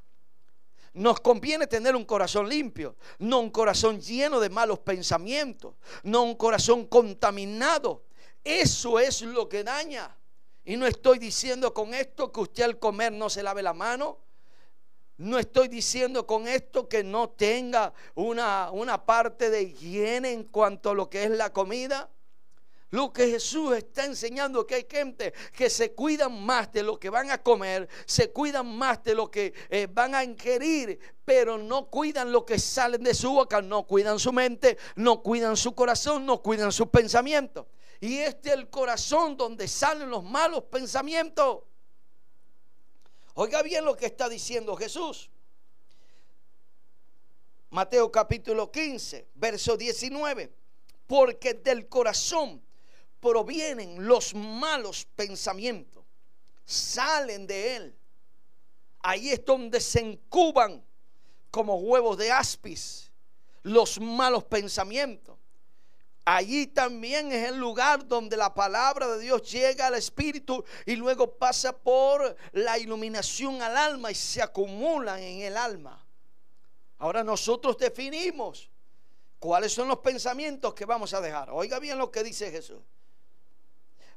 Nos 0.93 1.19
conviene 1.19 1.67
tener 1.67 1.95
un 1.95 2.05
corazón 2.05 2.47
limpio, 2.47 2.95
no 3.19 3.39
un 3.39 3.49
corazón 3.49 3.99
lleno 3.99 4.39
de 4.39 4.49
malos 4.49 4.79
pensamientos, 4.79 5.75
no 6.03 6.23
un 6.23 6.35
corazón 6.35 6.87
contaminado. 6.87 8.03
Eso 8.43 8.99
es 8.99 9.21
lo 9.21 9.49
que 9.49 9.63
daña. 9.63 10.15
Y 10.63 10.77
no 10.77 10.87
estoy 10.87 11.19
diciendo 11.19 11.73
con 11.73 11.93
esto 11.93 12.31
que 12.31 12.39
usted 12.39 12.63
al 12.63 12.79
comer 12.79 13.11
no 13.11 13.29
se 13.29 13.43
lave 13.43 13.61
la 13.61 13.73
mano. 13.73 14.19
No 15.17 15.39
estoy 15.39 15.69
diciendo 15.69 16.27
con 16.27 16.47
esto 16.47 16.89
que 16.89 17.03
no 17.03 17.29
tenga 17.29 17.93
una, 18.15 18.69
una 18.71 19.05
parte 19.05 19.49
de 19.49 19.63
higiene 19.63 20.31
en 20.31 20.43
cuanto 20.43 20.89
a 20.89 20.93
lo 20.93 21.09
que 21.09 21.23
es 21.23 21.29
la 21.29 21.53
comida. 21.53 22.09
Lo 22.89 23.11
que 23.11 23.29
Jesús 23.29 23.75
está 23.75 24.05
enseñando 24.05 24.65
que 24.65 24.75
hay 24.75 24.87
gente 24.89 25.33
que 25.53 25.69
se 25.69 25.93
cuidan 25.93 26.45
más 26.45 26.71
de 26.71 26.83
lo 26.83 26.99
que 26.99 27.09
van 27.09 27.31
a 27.31 27.41
comer, 27.41 27.89
se 28.05 28.31
cuidan 28.31 28.67
más 28.77 29.03
de 29.03 29.15
lo 29.15 29.29
que 29.29 29.53
eh, 29.69 29.87
van 29.91 30.15
a 30.15 30.23
ingerir, 30.23 30.99
pero 31.25 31.57
no 31.57 31.89
cuidan 31.89 32.31
lo 32.31 32.45
que 32.45 32.59
salen 32.59 33.03
de 33.03 33.13
su 33.13 33.31
boca, 33.31 33.61
no 33.61 33.83
cuidan 33.83 34.19
su 34.19 34.31
mente, 34.31 34.77
no 34.95 35.21
cuidan 35.23 35.57
su 35.57 35.73
corazón, 35.75 36.25
no 36.25 36.41
cuidan 36.41 36.71
sus 36.71 36.87
pensamientos. 36.87 37.65
Y 37.99 38.19
este 38.19 38.49
es 38.49 38.55
el 38.55 38.69
corazón 38.69 39.35
donde 39.35 39.67
salen 39.67 40.09
los 40.09 40.23
malos 40.23 40.63
pensamientos. 40.65 41.63
Oiga 43.35 43.61
bien 43.61 43.83
lo 43.83 43.95
que 43.95 44.05
está 44.05 44.29
diciendo 44.29 44.75
Jesús. 44.77 45.29
Mateo 47.69 48.09
capítulo 48.09 48.71
15, 48.71 49.27
verso 49.35 49.75
19. 49.75 50.53
Porque 51.05 51.53
del 51.53 51.89
corazón 51.89 52.63
provienen 53.19 54.07
los 54.07 54.33
malos 54.33 55.05
pensamientos. 55.15 56.05
Salen 56.63 57.45
de 57.45 57.75
él. 57.75 57.95
Ahí 59.01 59.29
es 59.29 59.43
donde 59.43 59.81
se 59.81 60.01
incuban 60.01 60.83
como 61.51 61.75
huevos 61.75 62.17
de 62.17 62.31
aspis 62.31 63.11
los 63.63 63.99
malos 63.99 64.45
pensamientos. 64.45 65.37
Allí 66.27 66.65
también 66.65 67.31
es 67.31 67.49
el 67.49 67.57
lugar 67.57 68.07
donde 68.07 68.35
la 68.35 68.51
palabra 68.51 69.07
de 69.09 69.19
Dios 69.19 69.43
llega 69.51 69.85
al 69.85 69.93
espíritu 69.93 70.65
y 70.83 70.95
luego 70.95 71.37
pasa 71.37 71.77
por 71.77 72.35
la 72.51 72.79
iluminación 72.79 73.61
al 73.61 73.77
alma 73.77 74.09
y 74.09 74.15
se 74.15 74.41
acumulan 74.41 75.19
en 75.19 75.41
el 75.41 75.55
alma. 75.55 76.03
Ahora 76.97 77.23
nosotros 77.23 77.77
definimos 77.77 78.71
cuáles 79.37 79.71
son 79.71 79.87
los 79.87 79.99
pensamientos 79.99 80.73
que 80.73 80.85
vamos 80.85 81.13
a 81.13 81.21
dejar. 81.21 81.51
Oiga 81.51 81.77
bien 81.77 81.99
lo 81.99 82.09
que 82.09 82.23
dice 82.23 82.49
Jesús. 82.49 82.81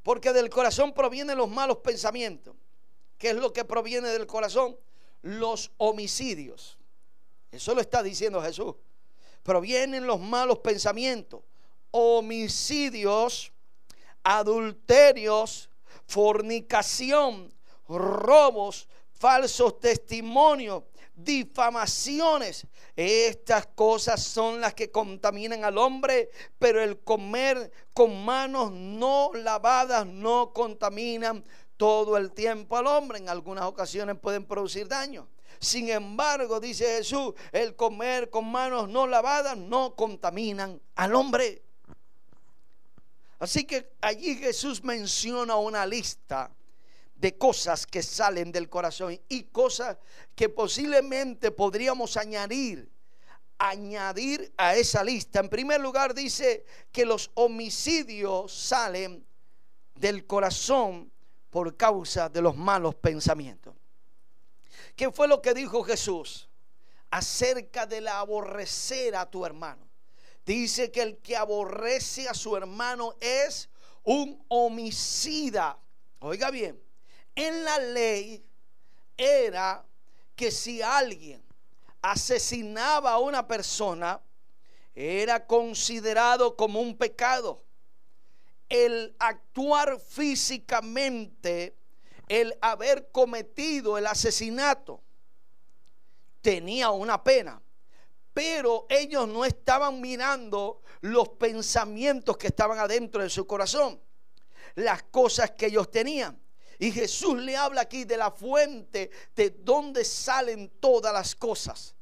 Porque 0.02 0.32
del 0.32 0.48
corazón 0.48 0.94
provienen 0.94 1.36
los 1.36 1.50
malos 1.50 1.78
pensamientos. 1.78 2.56
¿Qué 3.18 3.30
es 3.30 3.36
lo 3.36 3.52
que 3.52 3.66
proviene 3.66 4.08
del 4.08 4.26
corazón? 4.26 4.78
Los 5.20 5.72
homicidios. 5.76 6.78
Eso 7.52 7.74
lo 7.74 7.82
está 7.82 8.02
diciendo 8.02 8.40
Jesús. 8.40 8.76
Provienen 9.42 10.06
los 10.06 10.18
malos 10.18 10.60
pensamientos 10.60 11.42
homicidios, 11.90 13.52
adulterios, 14.22 15.70
fornicación, 16.06 17.52
robos, 17.88 18.88
falsos 19.12 19.80
testimonios, 19.80 20.84
difamaciones. 21.14 22.66
Estas 22.96 23.66
cosas 23.66 24.22
son 24.22 24.60
las 24.60 24.74
que 24.74 24.90
contaminan 24.90 25.64
al 25.64 25.78
hombre, 25.78 26.30
pero 26.58 26.82
el 26.82 27.00
comer 27.00 27.70
con 27.92 28.24
manos 28.24 28.72
no 28.72 29.30
lavadas 29.34 30.06
no 30.06 30.52
contaminan 30.52 31.44
todo 31.76 32.16
el 32.16 32.32
tiempo 32.32 32.76
al 32.76 32.86
hombre. 32.86 33.18
En 33.18 33.28
algunas 33.28 33.64
ocasiones 33.64 34.16
pueden 34.20 34.44
producir 34.44 34.88
daño. 34.88 35.28
Sin 35.60 35.88
embargo, 35.88 36.60
dice 36.60 36.98
Jesús, 36.98 37.34
el 37.50 37.74
comer 37.74 38.30
con 38.30 38.50
manos 38.50 38.88
no 38.88 39.06
lavadas 39.06 39.56
no 39.56 39.96
contaminan 39.96 40.80
al 40.94 41.14
hombre. 41.14 41.62
Así 43.38 43.64
que 43.64 43.92
allí 44.00 44.36
Jesús 44.36 44.82
menciona 44.82 45.56
una 45.56 45.86
lista 45.86 46.50
de 47.14 47.36
cosas 47.36 47.86
que 47.86 48.02
salen 48.02 48.52
del 48.52 48.68
corazón 48.68 49.18
y 49.28 49.44
cosas 49.44 49.96
que 50.34 50.48
posiblemente 50.48 51.50
podríamos 51.50 52.16
añadir 52.16 52.90
añadir 53.58 54.52
a 54.56 54.76
esa 54.76 55.02
lista. 55.02 55.40
En 55.40 55.48
primer 55.48 55.80
lugar 55.80 56.14
dice 56.14 56.64
que 56.92 57.04
los 57.04 57.30
homicidios 57.34 58.52
salen 58.52 59.26
del 59.96 60.26
corazón 60.26 61.10
por 61.50 61.76
causa 61.76 62.28
de 62.28 62.40
los 62.40 62.56
malos 62.56 62.94
pensamientos. 62.94 63.74
¿Qué 64.94 65.10
fue 65.10 65.28
lo 65.28 65.42
que 65.42 65.54
dijo 65.54 65.82
Jesús 65.82 66.48
acerca 67.10 67.86
de 67.86 68.00
la 68.00 68.20
aborrecer 68.20 69.16
a 69.16 69.28
tu 69.28 69.44
hermano? 69.44 69.87
Dice 70.48 70.90
que 70.90 71.02
el 71.02 71.18
que 71.18 71.36
aborrece 71.36 72.26
a 72.26 72.32
su 72.32 72.56
hermano 72.56 73.14
es 73.20 73.68
un 74.02 74.42
homicida. 74.48 75.78
Oiga 76.20 76.50
bien, 76.50 76.82
en 77.34 77.64
la 77.64 77.78
ley 77.78 78.42
era 79.14 79.84
que 80.34 80.50
si 80.50 80.80
alguien 80.80 81.44
asesinaba 82.00 83.12
a 83.12 83.18
una 83.18 83.46
persona, 83.46 84.22
era 84.94 85.46
considerado 85.46 86.56
como 86.56 86.80
un 86.80 86.96
pecado. 86.96 87.62
El 88.70 89.14
actuar 89.18 90.00
físicamente, 90.00 91.76
el 92.26 92.56
haber 92.62 93.10
cometido 93.10 93.98
el 93.98 94.06
asesinato, 94.06 95.02
tenía 96.40 96.88
una 96.88 97.22
pena 97.22 97.60
pero 98.38 98.86
ellos 98.88 99.26
no 99.26 99.44
estaban 99.44 100.00
mirando 100.00 100.82
los 101.00 101.30
pensamientos 101.30 102.36
que 102.36 102.46
estaban 102.46 102.78
adentro 102.78 103.20
de 103.20 103.28
su 103.28 103.44
corazón, 103.48 104.00
las 104.76 105.02
cosas 105.02 105.50
que 105.50 105.66
ellos 105.66 105.90
tenían. 105.90 106.40
Y 106.78 106.92
Jesús 106.92 107.36
le 107.38 107.56
habla 107.56 107.80
aquí 107.80 108.04
de 108.04 108.16
la 108.16 108.30
fuente 108.30 109.10
de 109.34 109.50
donde 109.50 110.04
salen 110.04 110.70
todas 110.78 111.12
las 111.12 111.34
cosas. 111.34 111.96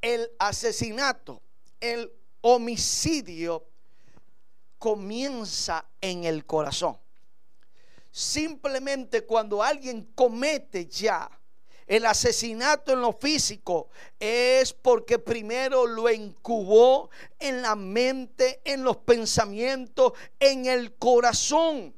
El 0.00 0.30
asesinato, 0.38 1.42
el 1.80 2.12
homicidio 2.42 3.66
comienza 4.78 5.84
en 6.00 6.22
el 6.22 6.46
corazón. 6.46 6.96
Simplemente 8.12 9.26
cuando 9.26 9.60
alguien 9.60 10.12
comete 10.14 10.86
ya 10.86 11.28
el 11.92 12.06
asesinato 12.06 12.94
en 12.94 13.02
lo 13.02 13.12
físico 13.12 13.90
es 14.18 14.72
porque 14.72 15.18
primero 15.18 15.86
lo 15.86 16.10
incubó 16.10 17.10
en 17.38 17.60
la 17.60 17.76
mente, 17.76 18.62
en 18.64 18.82
los 18.82 18.96
pensamientos, 18.96 20.14
en 20.40 20.64
el 20.64 20.94
corazón. 20.94 21.94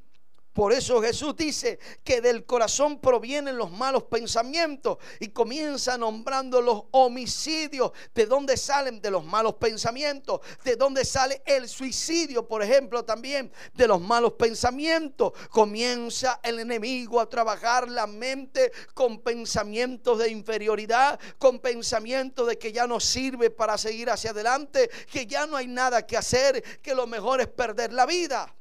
Por 0.55 0.73
eso 0.73 1.03
Jesús 1.03 1.35
dice 1.37 1.81
que 2.05 2.21
del 2.21 2.47
corazón 2.47 3.01
provienen 3.01 3.59
los 3.59 3.73
malos 3.73 4.05
pensamientos 4.05 4.99
y 5.19 5.31
comienza 5.31 5.99
nombrando 5.99 6.63
los 6.63 6.85
homicidios. 6.93 7.91
¿De 8.15 8.25
dónde 8.27 8.57
salen? 8.57 9.01
De 9.01 9.11
los 9.11 9.25
malos 9.25 9.55
pensamientos. 9.55 10.41
¿De 10.65 10.77
dónde 10.77 11.05
sale 11.05 11.43
el 11.45 11.69
suicidio, 11.69 12.47
por 12.47 12.63
ejemplo, 12.63 13.05
también? 13.05 13.51
De 13.75 13.89
los 13.89 14.01
malos 14.01 14.35
pensamientos. 14.35 15.33
Comienza 15.51 16.39
el 16.45 16.61
enemigo 16.61 17.21
a 17.21 17.29
trabajar 17.29 17.89
la 17.89 18.07
mente 18.07 18.71
con 18.95 19.23
pensamientos 19.23 20.21
de 20.21 20.31
inferioridad, 20.31 21.19
con 21.37 21.59
pensamientos 21.59 22.47
de 22.47 22.59
que 22.59 22.71
ya 22.71 22.87
no 22.87 23.01
sirve 23.01 23.51
para 23.51 23.77
seguir 23.77 24.09
hacia 24.09 24.31
adelante, 24.31 24.89
que 25.11 25.27
ya 25.27 25.49
no 25.49 25.57
hay 25.57 25.67
nada 25.67 26.07
que 26.07 26.17
hacer, 26.17 26.63
que 26.81 26.95
lo 26.95 27.09
mejor 27.09 27.41
es 27.41 27.49
perder 27.49 27.93
la 27.93 28.07
vida 28.07 28.55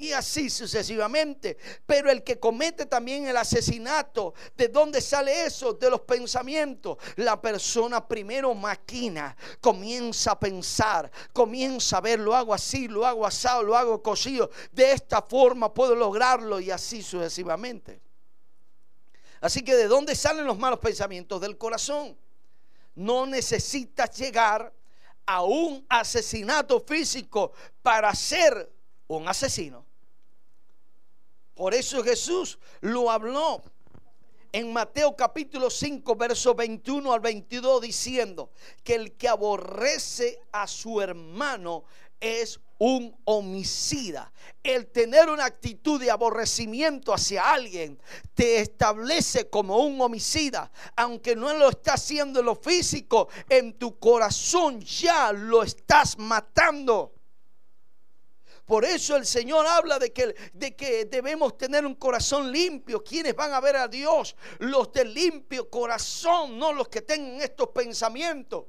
y 0.00 0.12
así 0.12 0.48
sucesivamente. 0.48 1.58
Pero 1.84 2.10
el 2.10 2.24
que 2.24 2.40
comete 2.40 2.86
también 2.86 3.26
el 3.28 3.36
asesinato, 3.36 4.34
¿de 4.56 4.68
dónde 4.68 5.00
sale 5.00 5.44
eso? 5.44 5.74
De 5.74 5.90
los 5.90 6.00
pensamientos. 6.00 6.96
La 7.16 7.40
persona 7.40 8.06
primero 8.06 8.54
maquina, 8.54 9.36
comienza 9.60 10.32
a 10.32 10.40
pensar, 10.40 11.10
comienza 11.34 11.98
a 11.98 12.00
ver, 12.00 12.18
lo 12.18 12.34
hago 12.34 12.54
así, 12.54 12.88
lo 12.88 13.06
hago 13.06 13.26
asado, 13.26 13.62
lo 13.62 13.76
hago 13.76 14.02
cocido. 14.02 14.50
De 14.72 14.92
esta 14.92 15.20
forma 15.20 15.72
puedo 15.72 15.94
lograrlo 15.94 16.58
y 16.60 16.70
así 16.70 17.02
sucesivamente. 17.02 18.00
Así 19.42 19.62
que 19.62 19.74
¿de 19.74 19.86
dónde 19.86 20.14
salen 20.14 20.46
los 20.46 20.58
malos 20.58 20.78
pensamientos? 20.78 21.40
Del 21.40 21.58
corazón. 21.58 22.16
No 22.94 23.26
necesitas 23.26 24.16
llegar 24.16 24.72
a 25.26 25.42
un 25.42 25.84
asesinato 25.88 26.80
físico 26.80 27.52
para 27.82 28.14
ser 28.14 28.72
un 29.08 29.28
asesino. 29.28 29.89
Por 31.60 31.74
eso 31.74 32.02
Jesús 32.02 32.58
lo 32.80 33.10
habló 33.10 33.60
en 34.50 34.72
Mateo 34.72 35.14
capítulo 35.14 35.68
5, 35.68 36.16
verso 36.16 36.54
21 36.54 37.12
al 37.12 37.20
22, 37.20 37.82
diciendo 37.82 38.48
que 38.82 38.94
el 38.94 39.12
que 39.12 39.28
aborrece 39.28 40.40
a 40.52 40.66
su 40.66 41.02
hermano 41.02 41.84
es 42.18 42.58
un 42.78 43.14
homicida. 43.24 44.32
El 44.62 44.86
tener 44.86 45.28
una 45.28 45.44
actitud 45.44 46.00
de 46.00 46.10
aborrecimiento 46.10 47.12
hacia 47.12 47.52
alguien 47.52 48.00
te 48.32 48.60
establece 48.60 49.50
como 49.50 49.80
un 49.80 50.00
homicida. 50.00 50.72
Aunque 50.96 51.36
no 51.36 51.52
lo 51.52 51.68
está 51.68 51.92
haciendo 51.92 52.40
en 52.40 52.46
lo 52.46 52.56
físico, 52.56 53.28
en 53.50 53.74
tu 53.74 53.98
corazón 53.98 54.80
ya 54.80 55.30
lo 55.30 55.62
estás 55.62 56.16
matando. 56.16 57.19
Por 58.70 58.84
eso 58.84 59.16
el 59.16 59.26
Señor 59.26 59.66
habla 59.66 59.98
de 59.98 60.12
que, 60.12 60.32
de 60.52 60.76
que 60.76 61.04
debemos 61.06 61.58
tener 61.58 61.84
un 61.84 61.96
corazón 61.96 62.52
limpio. 62.52 63.02
¿Quiénes 63.02 63.34
van 63.34 63.52
a 63.52 63.58
ver 63.58 63.74
a 63.74 63.88
Dios? 63.88 64.36
Los 64.60 64.92
de 64.92 65.06
limpio 65.06 65.68
corazón, 65.68 66.56
no 66.56 66.72
los 66.72 66.88
que 66.88 67.02
tengan 67.02 67.40
estos 67.40 67.70
pensamientos. 67.70 68.66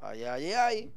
Ay, 0.00 0.24
ay, 0.24 0.52
ay. 0.52 0.94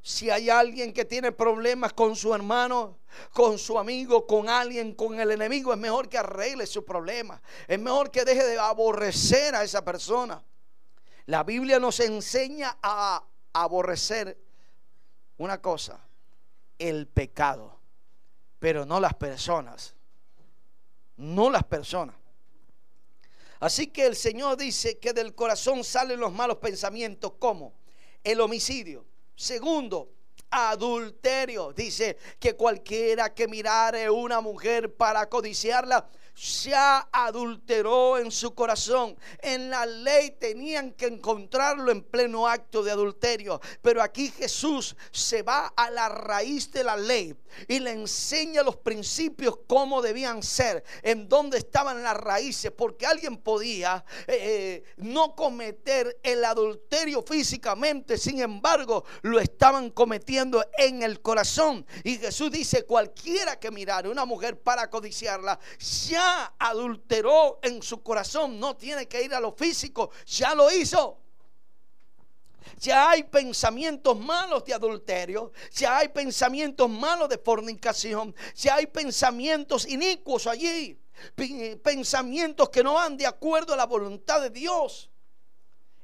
Si 0.00 0.30
hay 0.30 0.48
alguien 0.48 0.92
que 0.92 1.04
tiene 1.04 1.32
problemas 1.32 1.92
con 1.92 2.14
su 2.14 2.32
hermano, 2.32 3.00
con 3.32 3.58
su 3.58 3.76
amigo, 3.76 4.24
con 4.24 4.48
alguien, 4.48 4.94
con 4.94 5.18
el 5.18 5.32
enemigo, 5.32 5.72
es 5.72 5.78
mejor 5.80 6.08
que 6.08 6.18
arregle 6.18 6.68
su 6.68 6.84
problema. 6.84 7.42
Es 7.66 7.80
mejor 7.80 8.12
que 8.12 8.24
deje 8.24 8.44
de 8.44 8.60
aborrecer 8.60 9.56
a 9.56 9.64
esa 9.64 9.84
persona. 9.84 10.40
La 11.26 11.42
Biblia 11.42 11.80
nos 11.80 11.98
enseña 11.98 12.78
a 12.80 13.24
aborrecer 13.52 14.38
una 15.36 15.60
cosa, 15.60 16.00
el 16.88 17.06
pecado, 17.06 17.78
pero 18.58 18.84
no 18.84 19.00
las 19.00 19.14
personas. 19.14 19.94
No 21.16 21.50
las 21.50 21.64
personas. 21.64 22.16
Así 23.60 23.86
que 23.86 24.06
el 24.06 24.16
Señor 24.16 24.56
dice 24.56 24.98
que 24.98 25.12
del 25.12 25.34
corazón 25.34 25.84
salen 25.84 26.18
los 26.18 26.32
malos 26.32 26.56
pensamientos, 26.58 27.34
como 27.38 27.74
el 28.24 28.40
homicidio 28.40 29.04
Segundo, 29.42 30.12
adulterio. 30.50 31.72
Dice 31.72 32.16
que 32.38 32.54
cualquiera 32.54 33.34
que 33.34 33.48
mirare 33.48 34.10
una 34.10 34.40
mujer 34.40 34.94
para 34.94 35.28
codiciarla 35.28 36.08
ya 36.34 37.08
adulteró 37.12 38.18
en 38.18 38.30
su 38.30 38.54
corazón. 38.54 39.16
En 39.40 39.70
la 39.70 39.86
ley 39.86 40.36
tenían 40.38 40.92
que 40.92 41.06
encontrarlo 41.06 41.90
en 41.90 42.02
pleno 42.02 42.48
acto 42.48 42.82
de 42.82 42.90
adulterio. 42.90 43.60
Pero 43.80 44.02
aquí 44.02 44.30
Jesús 44.30 44.96
se 45.10 45.42
va 45.42 45.72
a 45.76 45.90
la 45.90 46.08
raíz 46.08 46.70
de 46.72 46.84
la 46.84 46.96
ley 46.96 47.34
y 47.68 47.80
le 47.80 47.90
enseña 47.90 48.62
los 48.62 48.76
principios 48.76 49.58
cómo 49.66 50.00
debían 50.00 50.42
ser, 50.42 50.82
en 51.02 51.28
dónde 51.28 51.58
estaban 51.58 52.02
las 52.02 52.16
raíces, 52.16 52.70
porque 52.70 53.06
alguien 53.06 53.36
podía 53.36 54.04
eh, 54.26 54.38
eh, 54.40 54.84
no 54.96 55.34
cometer 55.34 56.18
el 56.22 56.44
adulterio 56.44 57.22
físicamente, 57.22 58.16
sin 58.16 58.40
embargo 58.40 59.04
lo 59.22 59.38
estaban 59.38 59.90
cometiendo 59.90 60.64
en 60.78 61.02
el 61.02 61.20
corazón. 61.20 61.86
Y 62.04 62.16
Jesús 62.16 62.50
dice, 62.50 62.84
cualquiera 62.84 63.58
que 63.58 63.70
mirare 63.70 64.08
una 64.08 64.24
mujer 64.24 64.60
para 64.60 64.88
codiciarla, 64.88 65.58
ya 66.08 66.21
adulteró 66.58 67.60
en 67.62 67.82
su 67.82 68.02
corazón, 68.02 68.58
no 68.58 68.76
tiene 68.76 69.06
que 69.06 69.22
ir 69.22 69.34
a 69.34 69.40
lo 69.40 69.52
físico, 69.52 70.10
ya 70.26 70.54
lo 70.54 70.70
hizo. 70.70 71.18
Ya 72.78 73.10
hay 73.10 73.24
pensamientos 73.24 74.18
malos 74.18 74.64
de 74.64 74.74
adulterio, 74.74 75.52
ya 75.72 75.98
hay 75.98 76.08
pensamientos 76.08 76.88
malos 76.88 77.28
de 77.28 77.38
fornicación, 77.38 78.34
ya 78.54 78.76
hay 78.76 78.86
pensamientos 78.86 79.86
inicuos 79.86 80.46
allí, 80.46 80.98
pensamientos 81.82 82.70
que 82.70 82.82
no 82.82 82.94
van 82.94 83.16
de 83.16 83.26
acuerdo 83.26 83.74
a 83.74 83.76
la 83.76 83.86
voluntad 83.86 84.40
de 84.40 84.50
Dios 84.50 85.11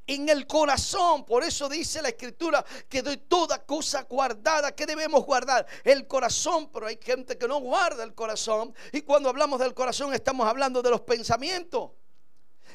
en 0.09 0.29
el 0.29 0.47
corazón. 0.47 1.25
Por 1.25 1.45
eso 1.45 1.69
dice 1.69 2.03
la 2.03 2.09
escritura 2.09 2.65
que 2.88 3.03
de 3.03 3.19
toda 3.19 3.65
cosa 3.65 4.03
guardada, 4.03 4.75
que 4.75 4.87
debemos 4.87 5.25
guardar? 5.25 5.67
El 5.85 6.09
corazón, 6.09 6.71
pero 6.73 6.87
hay 6.87 6.99
gente 7.00 7.38
que 7.38 7.47
no 7.47 7.61
guarda 7.61 8.03
el 8.03 8.15
corazón. 8.15 8.75
Y 8.93 9.03
cuando 9.03 9.29
hablamos 9.29 9.61
del 9.61 9.75
corazón 9.75 10.12
estamos 10.12 10.49
hablando 10.49 10.83
de 10.83 10.90
los 10.90 11.03
pensamientos. 11.03 11.92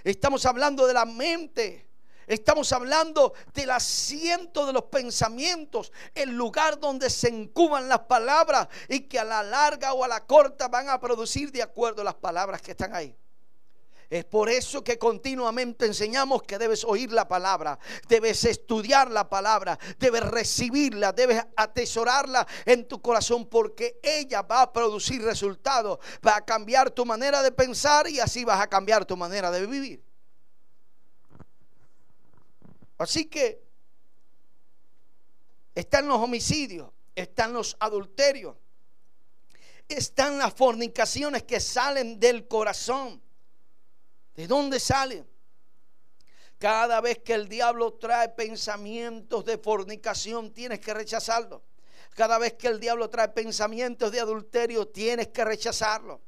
Estamos 0.04 0.46
hablando 0.46 0.88
de 0.88 0.93
la 0.93 1.06
mente. 1.06 1.89
Estamos 2.28 2.72
hablando 2.72 3.34
del 3.54 3.72
asiento 3.72 4.65
de 4.65 4.72
los 4.72 4.84
pensamientos, 4.84 5.91
el 6.15 6.30
lugar 6.30 6.80
donde 6.80 7.10
se 7.10 7.28
encuban 7.28 7.89
las 7.89 8.00
palabras 8.00 8.69
y 8.88 9.02
que 9.02 9.19
a 9.19 9.26
la 9.26 9.43
larga 9.43 9.93
o 9.93 10.06
a 10.06 10.08
la 10.08 10.26
corta 10.26 10.69
van 10.69 10.88
a 10.88 11.02
producir 11.02 11.52
de 11.52 11.62
acuerdo 11.62 12.02
a 12.02 12.06
las 12.06 12.15
palabras 12.15 12.62
que 12.62 12.72
están 12.72 12.96
ahí. 12.96 13.13
Es 14.13 14.26
por 14.26 14.47
eso 14.47 14.84
que 14.84 14.99
continuamente 14.99 15.88
enseñamos 15.88 16.43
que 16.43 16.60
debes 16.60 16.84
oír 16.84 17.12
la 17.12 17.28
palabra, 17.28 17.80
debes 18.08 18.45
estudiar 18.45 19.10
la 19.10 19.28
palabra, 19.28 19.80
debes 19.97 20.21
recibirla, 20.21 21.12
debes 21.12 21.43
atesorarla 21.56 22.45
en 22.63 22.88
tu 22.88 23.02
corazón 23.02 23.47
porque 23.47 23.99
ella 24.04 24.43
va 24.43 24.62
a 24.62 24.71
producir 24.71 25.23
resultados, 25.23 25.97
va 26.23 26.36
a 26.36 26.45
cambiar 26.45 26.91
tu 26.91 27.08
manera 27.08 27.41
de 27.41 27.52
pensar 27.52 28.08
y 28.08 28.19
así 28.19 28.43
vas 28.43 28.62
a 28.62 28.67
cambiar 28.67 29.04
tu 29.04 29.17
manera 29.17 29.49
de 29.49 29.65
vivir. 29.65 30.04
Así 32.99 33.26
que 33.26 33.63
están 35.73 36.08
los 36.08 36.19
homicidios, 36.19 36.91
están 37.15 37.52
los 37.52 37.76
adulterios, 37.80 38.58
están 39.89 40.38
las 40.38 40.54
fornicaciones 40.54 41.41
que 41.41 41.60
salen 41.60 42.19
del 42.19 42.47
corazón. 42.47 43.23
¿De 44.36 44.48
dónde 44.48 44.80
sale? 44.80 45.26
Cada 46.58 47.02
vez 47.02 47.19
que 47.19 47.34
el 47.34 47.50
diablo 47.50 47.93
trae 47.93 48.30
pensamientos 48.30 49.43
de 49.43 49.58
fornicación, 49.58 50.54
tienes 50.54 50.80
que 50.80 50.93
rechazarlo. 50.93 51.63
Cada 52.15 52.38
vez 52.38 52.54
que 52.54 52.67
el 52.67 52.80
diablo 52.80 53.10
trae 53.10 53.30
pensamientos 53.30 54.12
de 54.12 54.19
adulterio, 54.19 54.88
tienes 54.88 55.28
que 55.28 55.43
rechazarlo. 55.43 56.22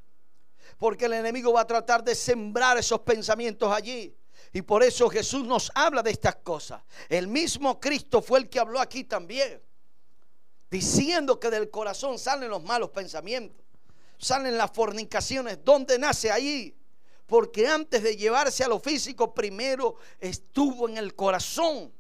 Porque 0.78 1.06
el 1.06 1.14
enemigo 1.14 1.54
va 1.54 1.62
a 1.62 1.68
tratar 1.68 2.04
de 2.04 2.16
sembrar 2.16 2.78
esos 2.78 3.02
pensamientos 3.02 3.72
allí. 3.72 4.16
Y 4.52 4.62
por 4.62 4.84
eso 4.84 5.10
Jesús 5.10 5.46
nos 5.46 5.72
habla 5.76 6.02
de 6.02 6.12
estas 6.12 6.38
cosas. 6.38 6.82
El 7.08 7.28
mismo 7.28 7.80
Cristo 7.80 8.22
fue 8.22 8.40
el 8.40 8.50
que 8.50 8.60
habló 8.60 8.80
aquí 8.80 9.04
también. 9.04 9.62
Diciendo 10.70 11.40
que 11.40 11.50
del 11.50 11.70
corazón 11.70 12.20
salen 12.20 12.50
los 12.50 12.64
malos 12.64 12.90
pensamientos. 12.90 13.64
Salen 14.18 14.58
las 14.58 14.72
fornicaciones. 14.72 15.64
¿Dónde 15.64 16.00
nace 16.00 16.32
ahí? 16.32 16.76
Porque 17.26 17.68
antes 17.68 18.04
de 18.04 18.16
llevarse 18.16 18.64
a 18.64 18.68
lo 18.68 18.80
físico, 18.80 19.34
primero 19.34 19.96
estuvo 20.20 20.88
en 20.88 20.98
el 20.98 21.16
corazón. 21.16 21.92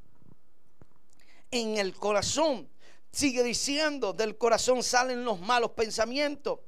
En 1.51 1.77
el 1.77 1.95
corazón. 1.95 2.69
Sigue 3.11 3.43
diciendo, 3.43 4.13
del 4.13 4.37
corazón 4.37 4.83
salen 4.83 5.23
los 5.23 5.39
malos 5.39 5.71
pensamientos, 5.71 6.59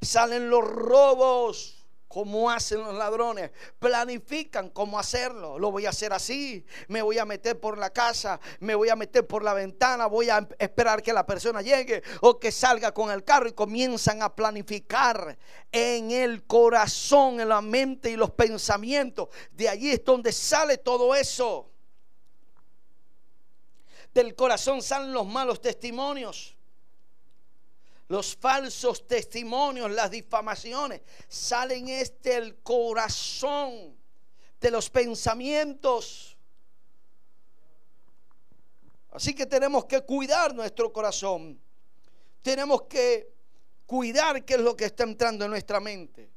salen 0.00 0.50
los 0.50 0.64
robos, 0.64 1.75
como 2.08 2.50
hacen 2.50 2.80
los 2.80 2.94
ladrones. 2.94 3.50
Planifican 3.78 4.70
cómo 4.70 4.98
hacerlo. 4.98 5.58
Lo 5.58 5.70
voy 5.70 5.86
a 5.86 5.90
hacer 5.90 6.12
así. 6.12 6.64
Me 6.88 7.02
voy 7.02 7.18
a 7.18 7.24
meter 7.24 7.58
por 7.58 7.78
la 7.78 7.90
casa. 7.90 8.40
Me 8.60 8.74
voy 8.74 8.88
a 8.88 8.96
meter 8.96 9.26
por 9.26 9.42
la 9.42 9.54
ventana. 9.54 10.06
Voy 10.06 10.30
a 10.30 10.46
esperar 10.58 11.02
que 11.02 11.12
la 11.12 11.26
persona 11.26 11.62
llegue 11.62 12.02
o 12.20 12.38
que 12.38 12.52
salga 12.52 12.92
con 12.92 13.10
el 13.10 13.24
carro 13.24 13.48
y 13.48 13.52
comienzan 13.52 14.22
a 14.22 14.34
planificar 14.34 15.36
en 15.72 16.10
el 16.10 16.44
corazón, 16.46 17.40
en 17.40 17.48
la 17.48 17.60
mente 17.60 18.10
y 18.10 18.16
los 18.16 18.30
pensamientos. 18.30 19.28
De 19.50 19.68
allí 19.68 19.90
es 19.90 20.04
donde 20.04 20.32
sale 20.32 20.78
todo 20.78 21.14
eso. 21.14 21.70
Del 24.14 24.34
corazón 24.34 24.80
salen 24.80 25.12
los 25.12 25.26
malos 25.26 25.60
testimonios 25.60 26.55
los 28.08 28.36
falsos 28.36 29.06
testimonios, 29.06 29.90
las 29.90 30.10
difamaciones, 30.10 31.02
salen 31.28 31.88
este 31.88 32.36
el 32.36 32.56
corazón 32.58 33.96
de 34.60 34.70
los 34.70 34.88
pensamientos. 34.90 36.36
Así 39.10 39.34
que 39.34 39.46
tenemos 39.46 39.86
que 39.86 40.02
cuidar 40.02 40.54
nuestro 40.54 40.92
corazón. 40.92 41.58
Tenemos 42.42 42.82
que 42.82 43.32
cuidar 43.86 44.44
qué 44.44 44.54
es 44.54 44.60
lo 44.60 44.76
que 44.76 44.84
está 44.84 45.04
entrando 45.04 45.44
en 45.44 45.50
nuestra 45.50 45.80
mente. 45.80 46.30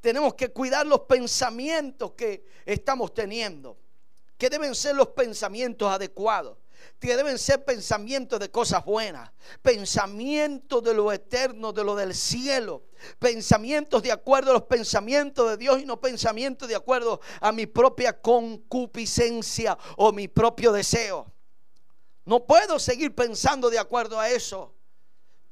Tenemos 0.00 0.34
que 0.34 0.48
cuidar 0.48 0.86
los 0.86 1.00
pensamientos 1.00 2.12
que 2.12 2.44
estamos 2.66 3.14
teniendo. 3.14 3.76
Que 4.36 4.50
deben 4.50 4.74
ser 4.74 4.96
los 4.96 5.08
pensamientos 5.08 5.88
adecuados 5.88 6.58
que 6.98 7.16
deben 7.16 7.38
ser 7.38 7.64
pensamientos 7.64 8.38
de 8.38 8.50
cosas 8.50 8.84
buenas, 8.84 9.30
pensamientos 9.60 10.82
de 10.82 10.94
lo 10.94 11.12
eterno, 11.12 11.72
de 11.72 11.84
lo 11.84 11.94
del 11.94 12.14
cielo, 12.14 12.84
pensamientos 13.18 14.02
de 14.02 14.12
acuerdo 14.12 14.50
a 14.50 14.54
los 14.54 14.64
pensamientos 14.64 15.50
de 15.50 15.56
Dios 15.56 15.80
y 15.80 15.84
no 15.84 16.00
pensamientos 16.00 16.68
de 16.68 16.76
acuerdo 16.76 17.20
a 17.40 17.52
mi 17.52 17.66
propia 17.66 18.20
concupiscencia 18.20 19.76
o 19.96 20.12
mi 20.12 20.28
propio 20.28 20.72
deseo. 20.72 21.32
No 22.24 22.44
puedo 22.44 22.78
seguir 22.78 23.14
pensando 23.14 23.68
de 23.68 23.78
acuerdo 23.78 24.20
a 24.20 24.28
eso. 24.28 24.74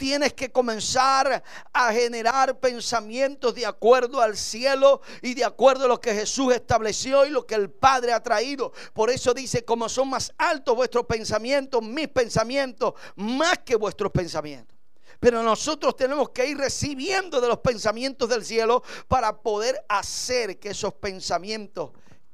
Tienes 0.00 0.32
que 0.32 0.50
comenzar 0.50 1.44
a 1.74 1.92
generar 1.92 2.58
pensamientos 2.58 3.54
de 3.54 3.66
acuerdo 3.66 4.22
al 4.22 4.34
cielo 4.34 5.02
y 5.20 5.34
de 5.34 5.44
acuerdo 5.44 5.84
a 5.84 5.88
lo 5.88 6.00
que 6.00 6.14
Jesús 6.14 6.54
estableció 6.54 7.26
y 7.26 7.28
lo 7.28 7.46
que 7.46 7.54
el 7.54 7.68
Padre 7.68 8.14
ha 8.14 8.22
traído. 8.22 8.72
Por 8.94 9.10
eso 9.10 9.34
dice, 9.34 9.62
como 9.62 9.90
son 9.90 10.08
más 10.08 10.32
altos 10.38 10.74
vuestros 10.74 11.04
pensamientos, 11.04 11.82
mis 11.82 12.08
pensamientos, 12.08 12.94
más 13.16 13.58
que 13.58 13.76
vuestros 13.76 14.10
pensamientos. 14.10 14.74
Pero 15.20 15.42
nosotros 15.42 15.94
tenemos 15.94 16.30
que 16.30 16.46
ir 16.46 16.56
recibiendo 16.56 17.38
de 17.38 17.48
los 17.48 17.58
pensamientos 17.58 18.26
del 18.26 18.42
cielo 18.42 18.82
para 19.06 19.36
poder 19.42 19.84
hacer 19.86 20.58
que 20.58 20.70
esos 20.70 20.94
pensamientos 20.94 21.90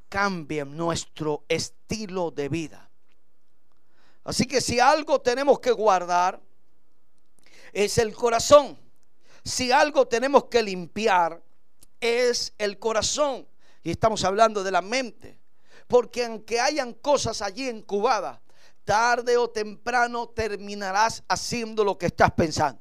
cambien 0.09 0.77
nuestro 0.77 1.43
estilo 1.49 2.31
de 2.31 2.49
vida. 2.49 2.89
Así 4.23 4.47
que 4.47 4.61
si 4.61 4.79
algo 4.79 5.21
tenemos 5.21 5.59
que 5.59 5.73
guardar, 5.73 6.46
es 7.77 7.99
el 7.99 8.15
corazón. 8.15 8.79
Si 9.45 9.71
algo 9.71 10.09
tenemos 10.09 10.45
que 10.47 10.63
limpiar, 10.63 11.43
es 12.01 12.55
el 12.57 12.79
corazón. 12.79 13.47
Y 13.83 13.91
estamos 13.91 14.25
hablando 14.25 14.65
de 14.65 14.71
la 14.71 14.81
mente. 14.81 15.39
Porque 15.87 16.25
aunque 16.25 16.59
hayan 16.59 16.95
cosas 16.95 17.43
allí 17.43 17.69
incubadas, 17.69 18.41
tarde 18.83 19.37
o 19.37 19.51
temprano 19.51 20.27
terminarás 20.31 21.23
haciendo 21.29 21.85
lo 21.85 21.99
que 21.99 22.07
estás 22.07 22.33
pensando. 22.33 22.81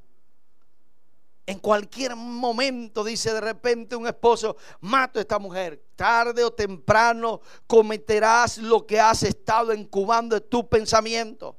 En 1.46 1.60
cualquier 1.60 2.16
momento, 2.16 3.04
dice 3.04 3.34
de 3.34 3.42
repente 3.42 3.98
un 3.98 4.08
esposo, 4.08 4.56
mato 4.80 5.20
a 5.20 5.24
esta 5.24 5.40
mujer. 5.40 5.84
Tarde 5.98 6.42
o 6.46 6.54
temprano 6.54 7.42
cometerás 7.68 8.60
lo 8.60 8.88
que 8.88 8.98
has 8.98 9.24
estado 9.24 9.74
incubando 9.74 10.38
en 10.38 10.50
tu 10.50 10.70
pensamiento. 10.70 11.58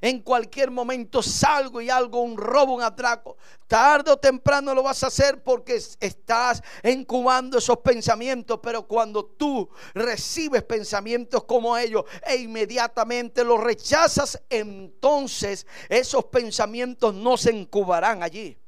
En 0.00 0.20
cualquier 0.20 0.70
momento 0.70 1.22
salgo 1.22 1.80
y 1.80 1.90
algo, 1.90 2.20
un 2.22 2.36
robo, 2.36 2.74
un 2.74 2.82
atraco. 2.82 3.36
Tarde 3.66 4.10
o 4.10 4.16
temprano 4.16 4.74
lo 4.74 4.82
vas 4.82 5.02
a 5.02 5.08
hacer 5.08 5.42
porque 5.42 5.76
estás 6.00 6.62
incubando 6.82 7.58
esos 7.58 7.78
pensamientos. 7.78 8.60
Pero 8.62 8.86
cuando 8.86 9.24
tú 9.24 9.68
recibes 9.94 10.62
pensamientos 10.62 11.44
como 11.44 11.76
ellos 11.76 12.04
e 12.26 12.36
inmediatamente 12.36 13.44
los 13.44 13.62
rechazas, 13.62 14.42
entonces 14.50 15.66
esos 15.88 16.24
pensamientos 16.26 17.14
no 17.14 17.36
se 17.36 17.52
incubarán 17.52 18.22
allí. 18.22 18.58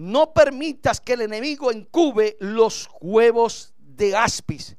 No 0.00 0.32
permitas 0.32 0.98
que 0.98 1.12
el 1.12 1.20
enemigo 1.20 1.70
incube 1.70 2.38
los 2.40 2.88
huevos 3.02 3.74
de 3.76 4.16
aspis, 4.16 4.76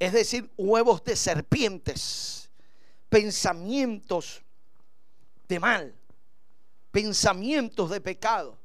es 0.00 0.12
decir, 0.12 0.50
huevos 0.56 1.04
de 1.04 1.14
serpientes, 1.14 2.50
pensamientos 3.08 4.42
de 5.48 5.58
mal, 5.58 5.94
pensamientos 6.90 7.90
de 7.90 8.00
pecado. 8.00 8.58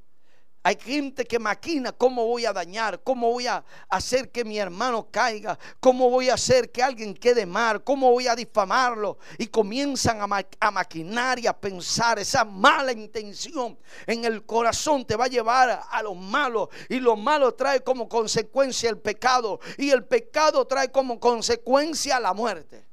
Hay 0.65 0.77
gente 0.79 1.25
que 1.25 1.39
maquina 1.39 1.91
cómo 1.91 2.25
voy 2.25 2.45
a 2.45 2.53
dañar, 2.53 3.03
cómo 3.03 3.29
voy 3.29 3.47
a 3.47 3.65
hacer 3.89 4.31
que 4.31 4.45
mi 4.45 4.57
hermano 4.57 5.11
caiga, 5.11 5.59
cómo 5.81 6.09
voy 6.09 6.29
a 6.29 6.35
hacer 6.35 6.71
que 6.71 6.81
alguien 6.81 7.13
quede 7.13 7.45
mal, 7.45 7.83
cómo 7.83 8.09
voy 8.11 8.27
a 8.27 8.35
difamarlo. 8.35 9.17
Y 9.37 9.47
comienzan 9.47 10.21
a, 10.21 10.71
maquinar 10.71 11.37
y 11.37 11.47
a 11.47 11.53
pensar 11.53 12.17
esa 12.17 12.45
mala 12.45 12.93
intención 12.93 13.77
en 14.07 14.23
el 14.23 14.45
corazón 14.45 15.03
te 15.05 15.17
va 15.17 15.25
a 15.25 15.27
llevar 15.27 15.81
a 15.91 16.01
lo 16.01 16.15
malo. 16.15 16.69
Y 16.87 17.01
lo 17.01 17.17
malo 17.17 17.53
trae 17.55 17.81
como 17.81 18.07
consecuencia 18.07 18.89
el 18.89 18.99
pecado. 18.99 19.59
Y 19.77 19.89
el 19.89 20.05
pecado 20.05 20.65
trae 20.65 20.89
como 20.93 21.19
consecuencia 21.19 22.21
la 22.21 22.33
muerte. 22.33 22.92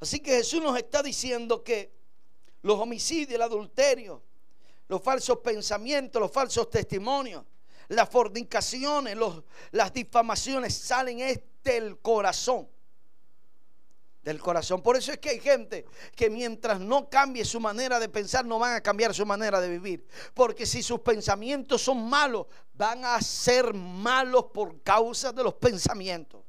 Así 0.00 0.20
que 0.20 0.36
Jesús 0.36 0.62
nos 0.62 0.76
está 0.76 1.02
diciendo 1.02 1.62
que 1.62 1.92
los 2.62 2.78
homicidios, 2.78 3.34
el 3.34 3.42
adulterio, 3.42 4.22
los 4.88 5.02
falsos 5.02 5.38
pensamientos, 5.38 6.20
los 6.20 6.30
falsos 6.30 6.70
testimonios, 6.70 7.44
las 7.88 8.08
fornicaciones, 8.08 9.16
las 9.70 9.92
difamaciones 9.92 10.74
salen 10.74 11.20
del 11.62 11.98
corazón. 11.98 12.68
Del 14.22 14.40
corazón. 14.40 14.82
Por 14.82 14.96
eso 14.96 15.12
es 15.12 15.18
que 15.18 15.28
hay 15.30 15.40
gente 15.40 15.84
que 16.16 16.30
mientras 16.30 16.80
no 16.80 17.10
cambie 17.10 17.44
su 17.44 17.60
manera 17.60 18.00
de 18.00 18.08
pensar, 18.08 18.46
no 18.46 18.58
van 18.58 18.74
a 18.74 18.80
cambiar 18.80 19.14
su 19.14 19.26
manera 19.26 19.60
de 19.60 19.68
vivir. 19.68 20.06
Porque 20.32 20.64
si 20.64 20.82
sus 20.82 21.00
pensamientos 21.00 21.82
son 21.82 22.08
malos, 22.08 22.46
van 22.72 23.04
a 23.04 23.20
ser 23.20 23.74
malos 23.74 24.46
por 24.54 24.82
causa 24.82 25.30
de 25.30 25.44
los 25.44 25.54
pensamientos. 25.54 26.42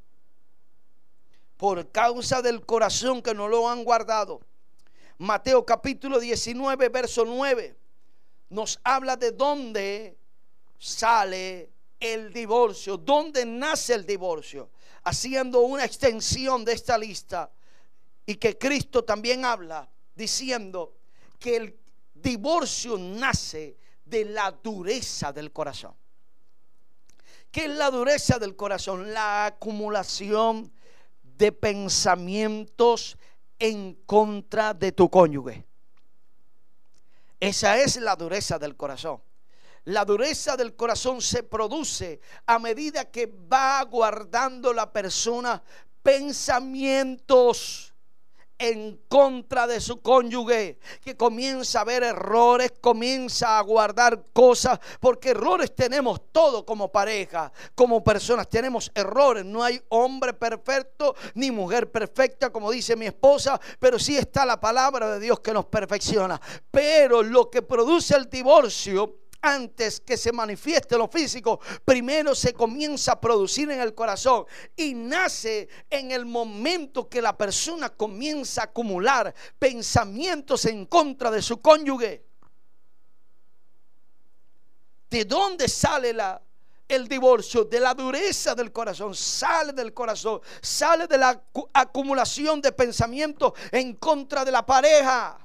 Por 1.58 1.92
causa 1.92 2.42
del 2.42 2.66
corazón 2.66 3.22
que 3.22 3.34
no 3.34 3.48
lo 3.48 3.70
han 3.70 3.84
guardado. 3.84 4.42
Mateo 5.18 5.66
capítulo 5.66 6.20
19, 6.20 6.90
verso 6.90 7.24
9 7.26 7.76
nos 8.50 8.80
habla 8.84 9.16
de 9.18 9.32
dónde 9.32 10.18
sale 10.78 11.72
el 12.00 12.32
divorcio, 12.32 12.98
dónde 12.98 13.46
nace 13.46 13.94
el 13.94 14.06
divorcio, 14.06 14.70
haciendo 15.04 15.62
una 15.62 15.86
extensión 15.86 16.64
de 16.66 16.74
esta 16.74 16.98
lista 16.98 17.52
y 18.26 18.36
que 18.36 18.58
Cristo 18.58 19.04
también 19.04 19.46
habla 19.46 19.88
diciendo 20.16 20.96
que 21.40 21.56
el 21.58 21.80
divorcio 22.14 22.98
nace 22.98 23.78
de 24.04 24.26
la 24.26 24.52
dureza 24.52 25.32
del 25.32 25.52
corazón. 25.52 25.94
¿Qué 27.52 27.66
es 27.66 27.72
la 27.72 27.90
dureza 27.90 28.38
del 28.38 28.56
corazón? 28.56 29.14
La 29.14 29.46
acumulación 29.46 30.72
de 31.38 31.52
pensamientos 31.52 33.18
en 33.60 33.96
contra 34.06 34.74
de 34.74 34.92
tu 34.92 35.10
cónyuge. 35.10 35.66
Esa 37.40 37.78
es 37.78 37.98
la 37.98 38.16
dureza 38.16 38.58
del 38.60 38.76
corazón. 38.76 39.22
La 39.86 40.04
dureza 40.04 40.58
del 40.58 40.76
corazón 40.76 41.22
se 41.22 41.44
produce 41.44 42.20
a 42.46 42.58
medida 42.58 43.12
que 43.12 43.28
va 43.28 43.84
guardando 43.84 44.74
la 44.74 44.92
persona 44.92 45.62
pensamientos 46.02 47.95
en 48.58 49.02
contra 49.08 49.68
de 49.68 49.82
su 49.82 50.02
cónyuge, 50.02 50.80
que 51.02 51.18
comienza 51.18 51.82
a 51.82 51.84
ver 51.84 52.04
errores, 52.04 52.74
comienza 52.80 53.58
a 53.58 53.62
guardar 53.62 54.26
cosas, 54.34 54.80
porque 55.00 55.32
errores 55.32 55.76
tenemos 55.76 56.22
todo 56.32 56.66
como 56.66 56.92
pareja, 56.92 57.52
como 57.74 58.04
personas, 58.04 58.50
tenemos 58.50 58.92
errores, 58.96 59.44
no 59.44 59.64
hay 59.64 59.82
hombre 59.90 60.34
perfecto 60.34 61.16
ni 61.34 61.52
mujer 61.52 61.92
perfecta, 61.92 62.52
como 62.52 62.72
dice 62.72 62.96
mi 62.96 63.06
esposa, 63.06 63.60
pero 63.80 64.00
sí 64.00 64.18
está 64.18 64.46
la 64.46 64.60
palabra 64.60 65.12
de 65.12 65.20
Dios 65.20 65.40
que 65.40 65.54
nos 65.54 65.66
perfecciona. 65.66 66.40
Pero 66.72 67.22
lo 67.24 67.50
que 67.50 67.62
produce 67.62 68.16
el 68.16 68.30
divorcio 68.30 69.25
antes 69.46 70.00
que 70.00 70.18
se 70.18 70.32
manifieste 70.32 70.98
lo 70.98 71.08
físico, 71.08 71.60
primero 71.84 72.34
se 72.34 72.54
comienza 72.54 73.14
a 73.14 73.22
producir 73.22 73.70
en 73.70 73.80
el 73.80 73.94
corazón 73.94 74.46
y 74.76 74.96
nace 74.96 75.70
en 75.90 76.12
el 76.12 76.26
momento 76.26 77.08
que 77.08 77.22
la 77.22 77.38
persona 77.38 77.90
comienza 77.90 78.62
a 78.62 78.66
acumular 78.66 79.34
pensamientos 79.60 80.66
en 80.66 80.88
contra 80.88 81.30
de 81.30 81.42
su 81.42 81.62
cónyuge. 81.62 82.26
¿De 85.10 85.26
dónde 85.26 85.70
sale 85.70 86.12
la, 86.12 86.42
el 86.88 87.08
divorcio? 87.08 87.64
De 87.66 87.80
la 87.80 87.94
dureza 87.94 88.56
del 88.56 88.72
corazón. 88.72 89.14
Sale 89.14 89.74
del 89.74 89.94
corazón. 89.94 90.42
Sale 90.60 91.06
de 91.08 91.18
la 91.20 91.44
acumulación 91.72 92.60
de 92.62 92.72
pensamientos 92.72 93.54
en 93.72 93.94
contra 93.96 94.44
de 94.44 94.52
la 94.52 94.66
pareja 94.66 95.45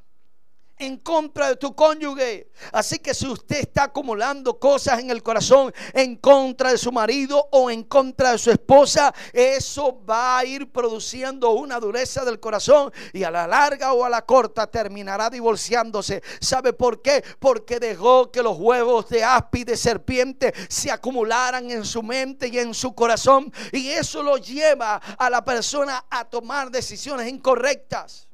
en 0.80 0.96
contra 0.96 1.48
de 1.48 1.56
tu 1.56 1.74
cónyuge. 1.74 2.50
Así 2.72 2.98
que 2.98 3.14
si 3.14 3.28
usted 3.28 3.58
está 3.60 3.84
acumulando 3.84 4.58
cosas 4.58 4.98
en 4.98 5.10
el 5.10 5.22
corazón 5.22 5.72
en 5.92 6.16
contra 6.16 6.72
de 6.72 6.78
su 6.78 6.90
marido 6.90 7.48
o 7.52 7.70
en 7.70 7.84
contra 7.84 8.32
de 8.32 8.38
su 8.38 8.50
esposa, 8.50 9.14
eso 9.32 10.02
va 10.04 10.38
a 10.38 10.44
ir 10.44 10.70
produciendo 10.72 11.50
una 11.52 11.78
dureza 11.78 12.24
del 12.24 12.40
corazón 12.40 12.92
y 13.12 13.22
a 13.22 13.30
la 13.30 13.46
larga 13.46 13.92
o 13.92 14.04
a 14.04 14.08
la 14.08 14.22
corta 14.22 14.66
terminará 14.66 15.30
divorciándose. 15.30 16.22
¿Sabe 16.40 16.72
por 16.72 17.02
qué? 17.02 17.22
Porque 17.38 17.78
dejó 17.78 18.30
que 18.30 18.42
los 18.42 18.58
huevos 18.58 19.08
de 19.08 19.22
aspi 19.22 19.64
de 19.64 19.76
serpiente 19.76 20.52
se 20.68 20.90
acumularan 20.90 21.70
en 21.70 21.84
su 21.84 22.02
mente 22.02 22.48
y 22.48 22.58
en 22.58 22.74
su 22.74 22.94
corazón 22.94 23.52
y 23.72 23.88
eso 23.90 24.22
lo 24.22 24.38
lleva 24.38 24.96
a 24.96 25.28
la 25.28 25.44
persona 25.44 26.06
a 26.10 26.24
tomar 26.24 26.70
decisiones 26.70 27.28
incorrectas. 27.28 28.29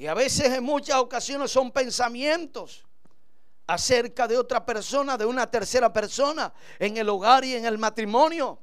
Y 0.00 0.06
a 0.06 0.14
veces 0.14 0.46
en 0.46 0.64
muchas 0.64 0.96
ocasiones 0.96 1.50
son 1.50 1.70
pensamientos 1.70 2.86
acerca 3.66 4.26
de 4.26 4.38
otra 4.38 4.64
persona, 4.64 5.18
de 5.18 5.26
una 5.26 5.50
tercera 5.50 5.92
persona, 5.92 6.54
en 6.78 6.96
el 6.96 7.06
hogar 7.10 7.44
y 7.44 7.54
en 7.54 7.66
el 7.66 7.76
matrimonio, 7.76 8.58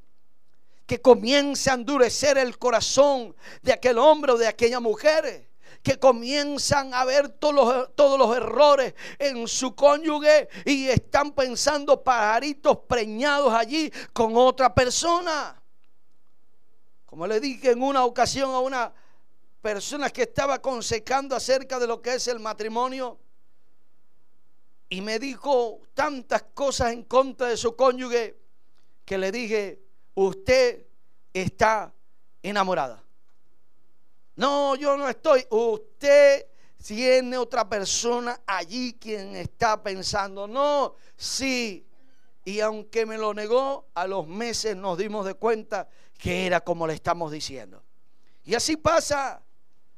que 0.87 0.99
comienza 0.99 1.69
a 1.69 1.75
endurecer 1.75 2.39
el 2.39 2.57
corazón 2.57 3.35
de 3.61 3.71
aquel 3.71 3.99
hombre 3.99 4.31
o 4.31 4.37
de 4.39 4.47
aquella 4.47 4.79
mujer, 4.79 5.47
que 5.83 5.99
comienzan 5.99 6.91
a 6.95 7.05
ver 7.05 7.29
todos 7.29 7.53
los, 7.53 7.95
todos 7.95 8.17
los 8.17 8.35
errores 8.35 8.95
en 9.19 9.47
su 9.47 9.75
cónyuge 9.75 10.49
y 10.65 10.87
están 10.87 11.33
pensando 11.33 12.03
pajaritos 12.03 12.79
preñados 12.87 13.53
allí 13.53 13.93
con 14.11 14.35
otra 14.35 14.73
persona. 14.73 15.61
Como 17.05 17.27
le 17.27 17.39
dije 17.39 17.69
en 17.69 17.83
una 17.83 18.05
ocasión 18.05 18.49
a 18.55 18.59
una 18.59 18.91
personas 19.61 20.11
que 20.11 20.23
estaba 20.23 20.55
aconsejando 20.55 21.35
acerca 21.35 21.79
de 21.79 21.87
lo 21.87 22.01
que 22.01 22.15
es 22.15 22.27
el 22.27 22.39
matrimonio 22.39 23.19
y 24.89 25.01
me 25.01 25.19
dijo 25.19 25.81
tantas 25.93 26.43
cosas 26.53 26.93
en 26.93 27.03
contra 27.03 27.47
de 27.47 27.57
su 27.57 27.75
cónyuge 27.75 28.37
que 29.03 29.17
le 29.17 29.31
dije, 29.31 29.81
usted 30.15 30.85
está 31.33 31.93
enamorada. 32.41 33.03
No, 34.35 34.75
yo 34.75 34.95
no 34.95 35.09
estoy. 35.09 35.45
Usted 35.49 36.45
tiene 36.85 37.37
otra 37.37 37.67
persona 37.67 38.41
allí 38.45 38.93
quien 38.93 39.35
está 39.35 39.81
pensando, 39.81 40.47
no, 40.47 40.95
sí. 41.15 41.85
Y 42.45 42.61
aunque 42.61 43.05
me 43.05 43.17
lo 43.17 43.33
negó, 43.33 43.87
a 43.93 44.07
los 44.07 44.27
meses 44.27 44.77
nos 44.77 44.97
dimos 44.97 45.25
de 45.25 45.33
cuenta 45.33 45.89
que 46.17 46.45
era 46.45 46.61
como 46.61 46.87
le 46.87 46.93
estamos 46.93 47.31
diciendo. 47.31 47.83
Y 48.45 48.55
así 48.55 48.77
pasa. 48.77 49.41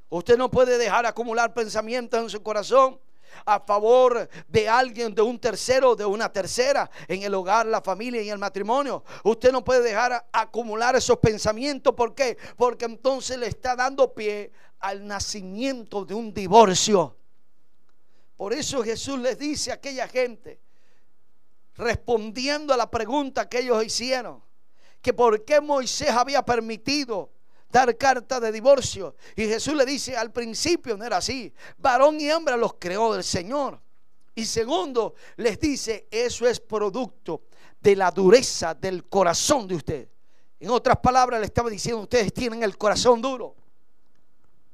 Usted 0.10 0.38
no 0.38 0.50
puede 0.50 0.78
dejar 0.78 1.06
acumular 1.06 1.54
pensamientos 1.54 2.20
en 2.20 2.30
su 2.30 2.42
corazón 2.42 3.00
a 3.46 3.60
favor 3.60 4.28
de 4.48 4.68
alguien, 4.68 5.14
de 5.14 5.22
un 5.22 5.40
tercero, 5.40 5.96
de 5.96 6.06
una 6.06 6.32
tercera, 6.32 6.90
en 7.08 7.22
el 7.22 7.34
hogar, 7.36 7.66
la 7.66 7.82
familia 7.82 8.22
y 8.22 8.30
el 8.30 8.40
matrimonio. 8.40 9.04
Usted 9.24 9.52
no 9.52 9.64
puede 9.64 9.82
dejar 9.82 10.28
acumular 10.32 10.96
esos 10.96 11.18
pensamientos. 11.20 11.94
¿Por 11.94 12.16
qué? 12.16 12.38
Porque 12.58 12.86
entonces 12.86 13.38
le 13.38 13.48
está 13.48 13.76
dando 13.76 14.14
pie 14.14 14.52
al 14.80 15.06
nacimiento 15.06 16.06
de 16.06 16.14
un 16.16 16.34
divorcio. 16.34 17.16
Por 18.36 18.54
eso 18.54 18.84
Jesús 18.84 19.20
les 19.20 19.38
dice 19.38 19.72
a 19.72 19.76
aquella 19.76 20.08
gente, 20.08 20.60
respondiendo 21.76 22.74
a 22.74 22.78
la 22.78 22.90
pregunta 22.90 23.48
que 23.48 23.60
ellos 23.60 23.84
hicieron, 23.84 24.42
que 25.02 25.14
por 25.14 25.46
qué 25.46 25.62
Moisés 25.62 26.10
había 26.10 26.44
permitido 26.44 27.32
dar 27.72 27.96
carta 27.98 28.40
de 28.40 28.52
divorcio. 28.52 29.16
Y 29.36 29.46
Jesús 29.46 29.76
le 29.76 29.86
dice, 29.86 30.18
al 30.18 30.32
principio 30.32 30.98
no 30.98 31.06
era 31.06 31.18
así. 31.18 31.54
Varón 31.78 32.20
y 32.20 32.30
hembra 32.30 32.58
los 32.58 32.74
creó 32.80 33.14
del 33.14 33.24
Señor. 33.24 33.80
Y 34.36 34.46
segundo, 34.46 35.16
les 35.38 35.60
dice, 35.60 36.08
eso 36.10 36.48
es 36.48 36.60
producto 36.60 37.44
de 37.80 37.96
la 37.96 38.12
dureza 38.12 38.74
del 38.74 39.06
corazón 39.06 39.68
de 39.68 39.76
usted. 39.76 40.10
En 40.60 40.70
otras 40.70 40.98
palabras, 40.98 41.40
le 41.40 41.46
estaba 41.46 41.70
diciendo, 41.70 42.02
ustedes 42.02 42.34
tienen 42.34 42.64
el 42.64 42.78
corazón 42.78 43.22
duro. 43.22 43.56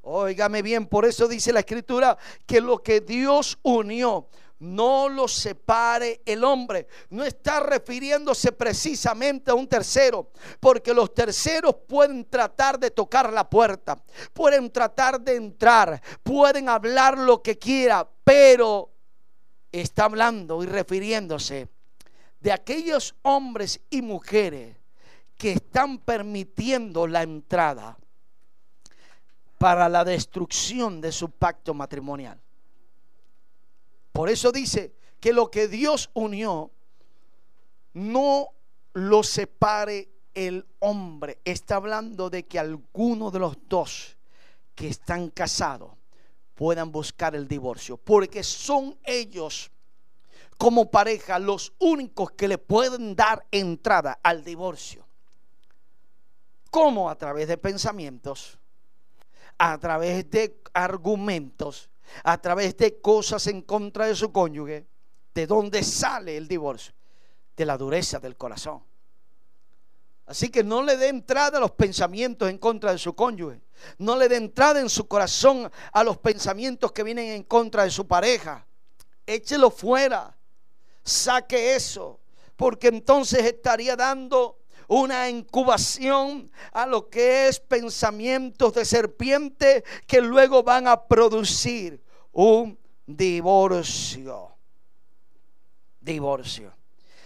Óigame 0.02 0.62
bien, 0.62 0.86
por 0.86 1.06
eso 1.06 1.28
dice 1.28 1.52
la 1.52 1.62
escritura 1.62 2.16
que 2.46 2.62
lo 2.62 2.84
que 2.84 3.02
Dios 3.02 3.58
unió, 3.64 4.28
no 4.66 5.08
lo 5.08 5.28
separe 5.28 6.22
el 6.26 6.44
hombre. 6.44 6.88
No 7.10 7.24
está 7.24 7.60
refiriéndose 7.60 8.52
precisamente 8.52 9.52
a 9.52 9.54
un 9.54 9.68
tercero, 9.68 10.32
porque 10.60 10.94
los 10.94 11.14
terceros 11.14 11.76
pueden 11.88 12.26
tratar 12.26 12.80
de 12.80 12.92
tocar 12.92 13.32
la 13.32 13.50
puerta, 13.50 13.98
pueden 14.34 14.72
tratar 14.72 15.22
de 15.22 15.36
entrar, 15.36 16.02
pueden 16.24 16.70
hablar 16.70 17.18
lo 17.18 17.42
que 17.42 17.58
quiera, 17.58 18.08
pero 18.24 18.92
está 19.72 20.06
hablando 20.06 20.64
y 20.64 20.66
refiriéndose 20.66 21.70
de 22.40 22.52
aquellos 22.52 23.16
hombres 23.22 23.80
y 23.90 24.02
mujeres 24.02 24.78
que 25.38 25.54
están 25.54 26.00
permitiendo 26.00 27.08
la 27.08 27.24
entrada 27.24 27.98
para 29.58 29.90
la 29.90 30.04
destrucción 30.04 31.02
de 31.02 31.12
su 31.12 31.30
pacto 31.32 31.74
matrimonial. 31.74 32.40
Por 34.16 34.30
eso 34.30 34.54
dice 34.54 34.96
que 35.20 35.34
lo 35.34 35.52
que 35.52 35.68
Dios 35.68 36.10
unió, 36.14 36.72
no 37.92 38.48
lo 38.94 39.24
separe 39.24 40.08
el 40.34 40.66
hombre. 40.80 41.40
Está 41.44 41.76
hablando 41.76 42.30
de 42.30 42.44
que 42.44 42.58
alguno 42.58 43.30
de 43.30 43.40
los 43.40 43.58
dos 43.68 44.16
que 44.74 44.88
están 44.88 45.32
casados 45.32 45.92
puedan 46.54 46.94
buscar 46.94 47.36
el 47.36 47.46
divorcio. 47.46 47.98
Porque 47.98 48.42
son 48.42 48.98
ellos 49.04 49.70
como 50.58 50.90
pareja 50.90 51.38
los 51.38 51.74
únicos 51.80 52.32
que 52.32 52.48
le 52.48 52.58
pueden 52.58 53.18
dar 53.18 53.46
entrada 53.52 54.18
al 54.24 54.46
divorcio. 54.46 55.06
¿Cómo? 56.72 57.10
A 57.10 57.18
través 57.18 57.50
de 57.50 57.58
pensamientos, 57.58 58.58
a 59.58 59.78
través 59.78 60.32
de 60.32 60.62
argumentos 60.74 61.90
a 62.24 62.38
través 62.40 62.78
de 62.78 63.00
cosas 63.02 63.48
en 63.48 63.62
contra 63.62 64.08
de 64.08 64.16
su 64.16 64.32
cónyuge, 64.32 64.88
¿de 65.34 65.48
dónde 65.48 65.84
sale 65.84 66.38
el 66.38 66.48
divorcio? 66.48 66.94
De 67.56 67.66
la 67.66 67.78
dureza 67.78 68.20
del 68.20 68.36
corazón. 68.36 68.84
Así 70.28 70.50
que 70.50 70.64
no 70.64 70.82
le 70.82 70.98
dé 70.98 71.10
entrada 71.10 71.58
a 71.58 71.62
los 71.62 71.72
pensamientos 71.72 72.50
en 72.50 72.58
contra 72.58 72.92
de 72.92 72.98
su 72.98 73.14
cónyuge. 73.14 73.62
No 74.00 74.16
le 74.16 74.28
dé 74.28 74.38
entrada 74.38 74.80
en 74.80 74.90
su 74.90 75.08
corazón 75.08 75.72
a 75.92 76.04
los 76.04 76.18
pensamientos 76.18 76.92
que 76.92 77.04
vienen 77.04 77.28
en 77.28 77.44
contra 77.44 77.84
de 77.84 77.92
su 77.92 78.08
pareja. 78.08 78.66
Échelo 79.26 79.70
fuera. 79.70 80.36
Saque 81.04 81.76
eso. 81.76 82.20
Porque 82.56 82.88
entonces 82.88 83.46
estaría 83.46 83.96
dando 83.96 84.65
una 84.88 85.30
incubación 85.30 86.52
a 86.72 86.86
lo 86.86 87.10
que 87.10 87.48
es 87.48 87.60
pensamientos 87.60 88.74
de 88.74 88.86
serpiente 88.86 89.84
que 90.08 90.22
luego 90.22 90.64
van 90.64 90.88
a 90.88 91.06
producir 91.06 92.02
un 92.32 92.78
divorcio. 93.06 94.52
Divorcio. 96.00 96.74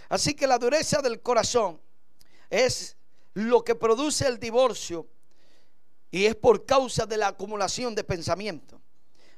Así 0.08 0.34
que 0.34 0.46
la 0.46 0.58
dureza 0.58 1.02
del 1.02 1.20
corazón 1.20 1.80
es 2.48 2.96
lo 3.34 3.62
que 3.62 3.74
produce 3.74 4.26
el 4.26 4.38
divorcio 4.38 5.06
y 6.10 6.26
es 6.26 6.34
por 6.34 6.66
causa 6.66 7.06
de 7.06 7.16
la 7.16 7.28
acumulación 7.28 7.94
de 7.94 8.04
pensamiento. 8.04 8.80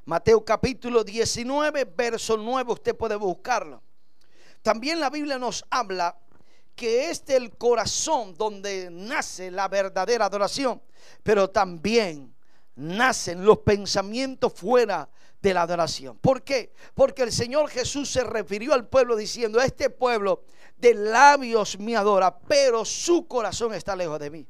Mateo 0.05 0.45
capítulo 0.45 1.05
19, 1.05 1.85
verso 1.85 2.37
9, 2.37 2.73
usted 2.73 2.97
puede 2.97 3.15
buscarlo. 3.17 3.83
También 4.63 4.99
la 4.99 5.11
Biblia 5.11 5.39
nos 5.39 5.65
habla 5.71 6.17
que 6.75 7.11
es 7.11 7.25
del 7.25 7.57
corazón 7.57 8.35
donde 8.35 8.89
nace 8.91 9.51
la 9.51 9.69
verdadera 9.69 10.27
adoración, 10.27 10.83
pero 11.23 11.51
también 11.51 12.35
nacen 12.75 13.45
los 13.45 13.59
pensamientos 13.59 14.53
fuera 14.53 15.09
de 15.41 15.55
la 15.55 15.63
adoración. 15.63 16.17
¿Por 16.19 16.43
qué? 16.43 16.73
Porque 16.95 17.23
el 17.23 17.33
Señor 17.33 17.69
Jesús 17.69 18.11
se 18.11 18.25
refirió 18.25 18.75
al 18.75 18.89
pueblo 18.89 19.17
diciendo, 19.17 19.61
este 19.61 19.91
pueblo 19.91 20.45
de 20.77 20.95
labios 20.95 21.79
me 21.79 21.97
adora, 21.97 22.39
pero 22.39 22.85
su 22.85 23.27
corazón 23.27 23.75
está 23.75 23.95
lejos 23.97 24.19
de 24.21 24.31
mí. 24.31 24.47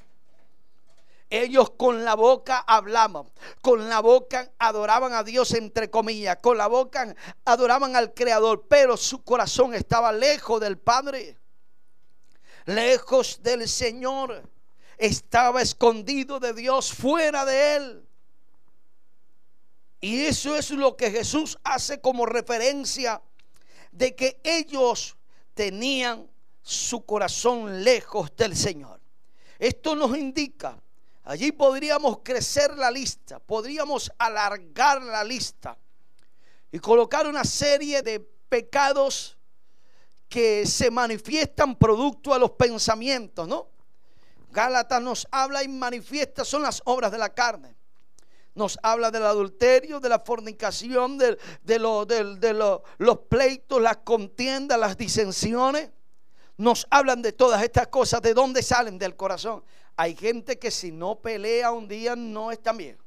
Ellos 1.29 1.71
con 1.71 2.05
la 2.05 2.15
boca 2.15 2.59
hablaban, 2.59 3.25
con 3.61 3.89
la 3.89 4.01
boca 4.01 4.51
adoraban 4.59 5.13
a 5.13 5.23
Dios 5.23 5.53
entre 5.55 5.89
comillas, 5.89 6.37
con 6.37 6.59
la 6.59 6.67
boca 6.67 7.15
adoraban 7.43 7.95
al 7.95 8.13
Creador, 8.13 8.67
pero 8.67 8.97
su 8.97 9.23
corazón 9.23 9.73
estaba 9.73 10.11
lejos 10.11 10.61
del 10.61 10.77
Padre 10.77 11.37
lejos 12.65 13.41
del 13.41 13.67
Señor. 13.67 14.49
Estaba 14.97 15.61
escondido 15.61 16.39
de 16.39 16.53
Dios, 16.53 16.93
fuera 16.93 17.45
de 17.45 17.75
Él. 17.75 18.07
Y 20.01 20.21
eso 20.25 20.55
es 20.55 20.69
lo 20.71 20.97
que 20.97 21.11
Jesús 21.11 21.57
hace 21.63 22.01
como 22.01 22.25
referencia 22.25 23.21
de 23.91 24.15
que 24.15 24.39
ellos 24.43 25.15
tenían 25.53 26.29
su 26.61 27.05
corazón 27.05 27.83
lejos 27.83 28.35
del 28.35 28.55
Señor. 28.55 28.99
Esto 29.59 29.95
nos 29.95 30.17
indica, 30.17 30.81
allí 31.23 31.51
podríamos 31.51 32.19
crecer 32.23 32.75
la 32.75 32.91
lista, 32.91 33.39
podríamos 33.39 34.11
alargar 34.17 35.01
la 35.01 35.23
lista 35.23 35.77
y 36.71 36.79
colocar 36.79 37.27
una 37.27 37.43
serie 37.43 38.01
de 38.01 38.19
pecados 38.19 39.37
que 40.33 40.65
se 40.65 40.89
manifiestan 40.89 41.75
producto 41.75 42.33
a 42.33 42.39
los 42.39 42.49
pensamientos, 42.53 43.47
¿no? 43.47 43.67
Gálatas 44.49 44.99
nos 44.99 45.27
habla 45.29 45.61
y 45.61 45.67
manifiesta, 45.67 46.43
son 46.43 46.63
las 46.63 46.81
obras 46.85 47.11
de 47.11 47.19
la 47.19 47.29
carne. 47.35 47.75
Nos 48.55 48.79
habla 48.81 49.11
del 49.11 49.27
adulterio, 49.27 49.99
de 49.99 50.09
la 50.09 50.17
fornicación, 50.17 51.19
de, 51.19 51.37
de, 51.61 51.77
los 51.77 53.17
pleitos, 53.29 53.79
las 53.79 53.97
contiendas, 53.97 54.79
las 54.79 54.97
disensiones. 54.97 55.91
Nos 56.57 56.87
hablan 56.89 57.21
de 57.21 57.33
todas 57.33 57.61
estas 57.61 57.89
cosas, 57.89 58.19
de 58.23 58.33
dónde 58.33 58.63
salen 58.63 58.97
del 58.97 59.15
corazón. 59.15 59.63
Hay 59.95 60.15
gente 60.15 60.57
que 60.57 60.71
si 60.71 60.91
no 60.91 61.19
pelea 61.19 61.69
un 61.69 61.87
día 61.87 62.15
no 62.15 62.51
está 62.51 62.73
bien. 62.73 62.97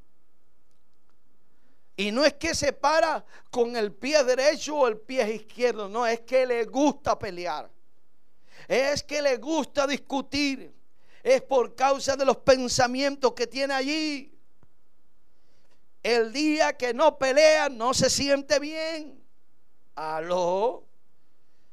Y 1.97 2.13
no 2.13 2.25
es 2.25 2.35
que 2.35 2.55
se 2.55 2.73
para 2.73 3.25
con 3.51 3.75
el 3.75 3.93
pie 3.93 4.23
derecho 4.23 4.77
o 4.77 4.87
el 4.87 4.99
pie 4.99 5.35
izquierdo, 5.35 5.89
no, 5.89 6.07
es 6.07 6.21
que 6.21 6.45
le 6.45 6.65
gusta 6.65 7.19
pelear. 7.19 7.71
Es 8.69 9.03
que 9.03 9.23
le 9.23 9.39
gusta 9.39 9.87
discutir. 9.87 10.75
Es 11.23 11.43
por 11.43 11.75
causa 11.75 12.17
de 12.17 12.25
los 12.25 12.37
pensamientos 12.39 13.33
que 13.33 13.47
tiene 13.47 13.73
allí. 13.73 14.33
El 16.03 16.33
día 16.33 16.77
que 16.77 16.93
no 16.93 17.19
pelea 17.19 17.69
no 17.69 17.95
se 17.95 18.11
siente 18.11 18.59
bien. 18.59 19.25
Aló. 19.95 20.85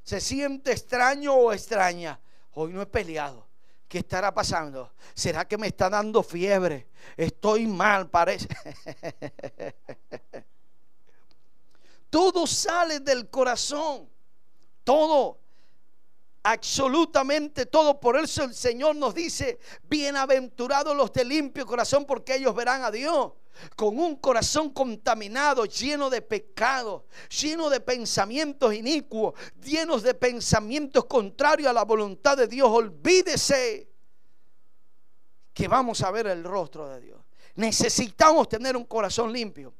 Se 0.03 0.19
siente 0.19 0.71
extraño 0.71 1.33
o 1.33 1.53
extraña. 1.53 2.19
Hoy 2.53 2.71
no 2.71 2.81
he 2.81 2.85
peleado. 2.85 3.42
¿Qué 3.93 3.99
estará 3.99 4.33
pasando? 4.33 4.93
¿Será 5.13 5.47
que 5.47 5.55
me 5.55 5.67
está 5.67 5.87
dando 5.87 6.23
fiebre? 6.23 6.87
Estoy 7.15 7.67
mal, 7.67 8.09
parece. 8.09 8.47
Todo 12.09 12.47
sale 12.47 13.01
del 13.01 13.29
corazón. 13.29 14.09
Todo. 14.83 15.37
Absolutamente 16.41 17.67
todo. 17.67 17.99
Por 17.99 18.17
eso 18.17 18.45
el 18.45 18.55
Señor 18.55 18.95
nos 18.95 19.13
dice, 19.13 19.59
bienaventurados 19.83 20.97
los 20.97 21.13
de 21.13 21.25
limpio 21.25 21.67
corazón, 21.67 22.05
porque 22.05 22.37
ellos 22.37 22.55
verán 22.55 22.83
a 22.83 22.89
Dios. 22.89 23.33
Con 23.75 23.99
un 23.99 24.17
corazón 24.17 24.71
contaminado, 24.71 25.65
lleno 25.65 26.09
de 26.09 26.21
pecado, 26.21 27.05
lleno 27.29 27.69
de 27.69 27.79
pensamientos 27.79 28.73
inicuos, 28.73 29.33
llenos 29.61 30.03
de 30.03 30.13
pensamientos 30.13 31.05
contrarios 31.05 31.69
a 31.69 31.73
la 31.73 31.85
voluntad 31.85 32.37
de 32.37 32.47
Dios. 32.47 32.69
Olvídese 32.69 33.89
que 35.53 35.67
vamos 35.67 36.01
a 36.01 36.11
ver 36.11 36.27
el 36.27 36.43
rostro 36.43 36.89
de 36.89 36.99
Dios. 36.99 37.21
Necesitamos 37.55 38.49
tener 38.49 38.75
un 38.75 38.85
corazón 38.85 39.31
limpio 39.31 39.73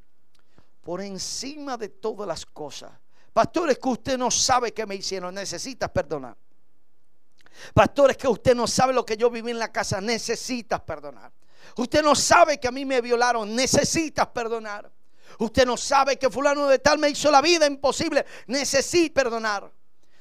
por 0.81 1.01
encima 1.01 1.77
de 1.77 1.89
todas 1.89 2.27
las 2.27 2.45
cosas. 2.45 2.91
Pastores 3.33 3.79
que 3.79 3.87
usted 3.87 4.17
no 4.17 4.29
sabe 4.29 4.71
que 4.73 4.85
me 4.85 4.95
hicieron, 4.95 5.33
necesitas 5.33 5.89
perdonar. 5.89 6.37
Pastores 7.73 8.17
que 8.17 8.27
usted 8.27 8.55
no 8.55 8.67
sabe 8.67 8.93
lo 8.93 9.05
que 9.05 9.17
yo 9.17 9.29
viví 9.29 9.51
en 9.51 9.59
la 9.59 9.71
casa, 9.71 9.99
necesitas 10.01 10.81
perdonar. 10.81 11.31
Usted 11.77 12.03
no 12.03 12.15
sabe 12.15 12.59
que 12.59 12.67
a 12.67 12.71
mí 12.71 12.85
me 12.85 13.01
violaron, 13.01 13.55
necesitas 13.55 14.27
perdonar. 14.27 14.91
Usted 15.39 15.65
no 15.65 15.77
sabe 15.77 16.17
que 16.17 16.29
fulano 16.29 16.67
de 16.67 16.79
tal 16.79 16.99
me 16.99 17.09
hizo 17.09 17.31
la 17.31 17.41
vida 17.41 17.65
imposible, 17.65 18.25
necesita 18.47 19.21
perdonar. 19.21 19.71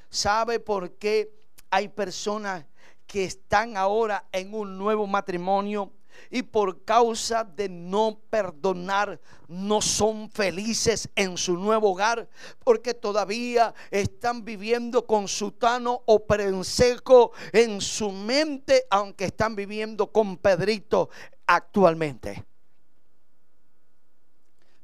¿Sabe 0.08 0.60
por 0.60 0.92
qué 0.96 1.32
hay 1.70 1.88
personas 1.88 2.64
que 3.06 3.24
están 3.24 3.76
ahora 3.76 4.26
en 4.32 4.54
un 4.54 4.78
nuevo 4.78 5.06
matrimonio 5.06 5.92
y 6.30 6.42
por 6.42 6.84
causa 6.84 7.44
de 7.44 7.68
no 7.68 8.20
perdonar 8.30 9.20
no 9.48 9.80
son 9.80 10.30
felices 10.30 11.08
en 11.14 11.36
su 11.36 11.56
nuevo 11.56 11.90
hogar 11.90 12.28
porque 12.64 12.94
todavía 12.94 13.74
están 13.90 14.44
viviendo 14.44 15.06
con 15.06 15.28
sutano 15.28 16.02
o 16.06 16.24
prenseco 16.24 17.32
en 17.52 17.80
su 17.80 18.10
mente 18.10 18.86
aunque 18.90 19.26
están 19.26 19.54
viviendo 19.56 20.10
con 20.10 20.36
Pedrito 20.36 21.10
actualmente. 21.46 22.44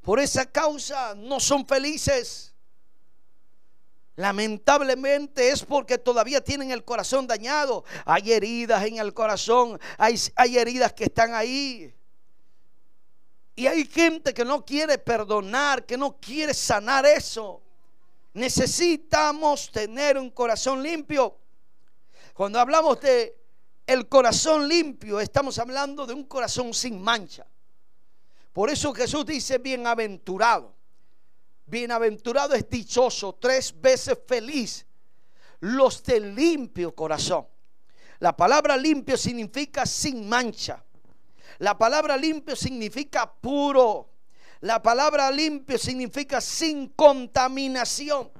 Por 0.03 0.21
esa 0.21 0.47
causa 0.47 1.15
no 1.15 1.39
son 1.39 1.67
felices. 1.67 2.55
Lamentablemente 4.19 5.49
es 5.49 5.65
porque 5.65 5.97
todavía 5.97 6.41
tienen 6.41 6.73
el 6.73 6.85
corazón 6.85 7.29
dañado. 7.29 7.85
Hay 8.05 8.33
heridas 8.33 8.85
en 8.85 8.99
el 8.99 9.15
corazón, 9.15 9.79
hay, 9.97 10.17
hay, 10.35 10.59
heridas 10.59 10.93
que 10.93 11.05
están 11.05 11.35
ahí. 11.35 11.95
Y 13.55 13.69
hay 13.69 13.85
gente 13.87 14.35
que 14.35 14.45
no 14.45 14.65
quiere 14.65 14.99
perdonar, 14.99 15.87
que 15.87 15.97
no 15.97 16.17
quiere 16.19 16.53
sanar 16.53 17.07
eso. 17.07 17.63
Necesitamos 18.35 19.71
tener 19.71 20.19
un 20.19 20.31
corazón 20.31 20.83
limpio. 20.83 21.39
Cuando 22.35 22.59
hablamos 22.59 23.01
de 23.01 23.39
el 23.87 24.09
corazón 24.09 24.67
limpio, 24.67 25.21
estamos 25.21 25.61
hablando 25.61 26.05
de 26.07 26.15
un 26.15 26.25
corazón 26.25 26.75
sin 26.75 27.01
mancha. 27.01 27.47
Por 28.53 28.69
eso 28.69 28.93
Jesús 28.93 29.25
dice 29.25 29.59
bienaventurado. 29.59 30.75
Bienaventurado 31.69 32.55
es 32.55 32.69
dichoso, 32.69 33.35
tres 33.35 33.79
veces 33.79 34.19
feliz, 34.27 34.87
los 35.61 36.03
de 36.03 36.21
limpio 36.21 36.95
corazón. 36.95 37.47
La 38.21 38.37
palabra 38.37 38.77
limpio 38.77 39.17
significa 39.17 39.87
sin 39.87 40.29
mancha. 40.29 40.85
La 41.59 41.77
palabra 41.77 42.17
limpio 42.17 42.57
significa 42.57 43.33
puro. 43.33 44.09
La 44.61 44.83
palabra 44.83 45.31
limpio 45.31 45.79
significa 45.79 46.41
sin 46.41 46.89
contaminación. 46.89 48.31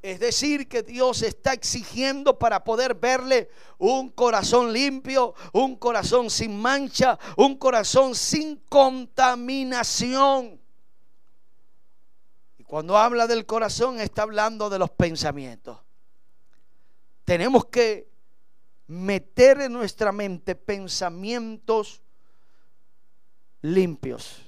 Es 0.00 0.18
decir, 0.20 0.68
que 0.68 0.82
Dios 0.82 1.22
está 1.22 1.52
exigiendo 1.52 2.38
para 2.38 2.62
poder 2.64 2.94
verle 2.94 3.50
un 3.78 4.08
corazón 4.10 4.72
limpio, 4.72 5.34
un 5.52 5.76
corazón 5.76 6.30
sin 6.30 6.58
mancha, 6.58 7.18
un 7.36 7.56
corazón 7.56 8.14
sin 8.14 8.56
contaminación. 8.68 10.60
Cuando 12.68 12.98
habla 12.98 13.26
del 13.26 13.46
corazón 13.46 13.98
está 13.98 14.22
hablando 14.22 14.68
de 14.68 14.78
los 14.78 14.90
pensamientos. 14.90 15.78
Tenemos 17.24 17.64
que 17.64 18.10
meter 18.88 19.62
en 19.62 19.72
nuestra 19.72 20.12
mente 20.12 20.54
pensamientos 20.54 22.02
limpios. 23.62 24.42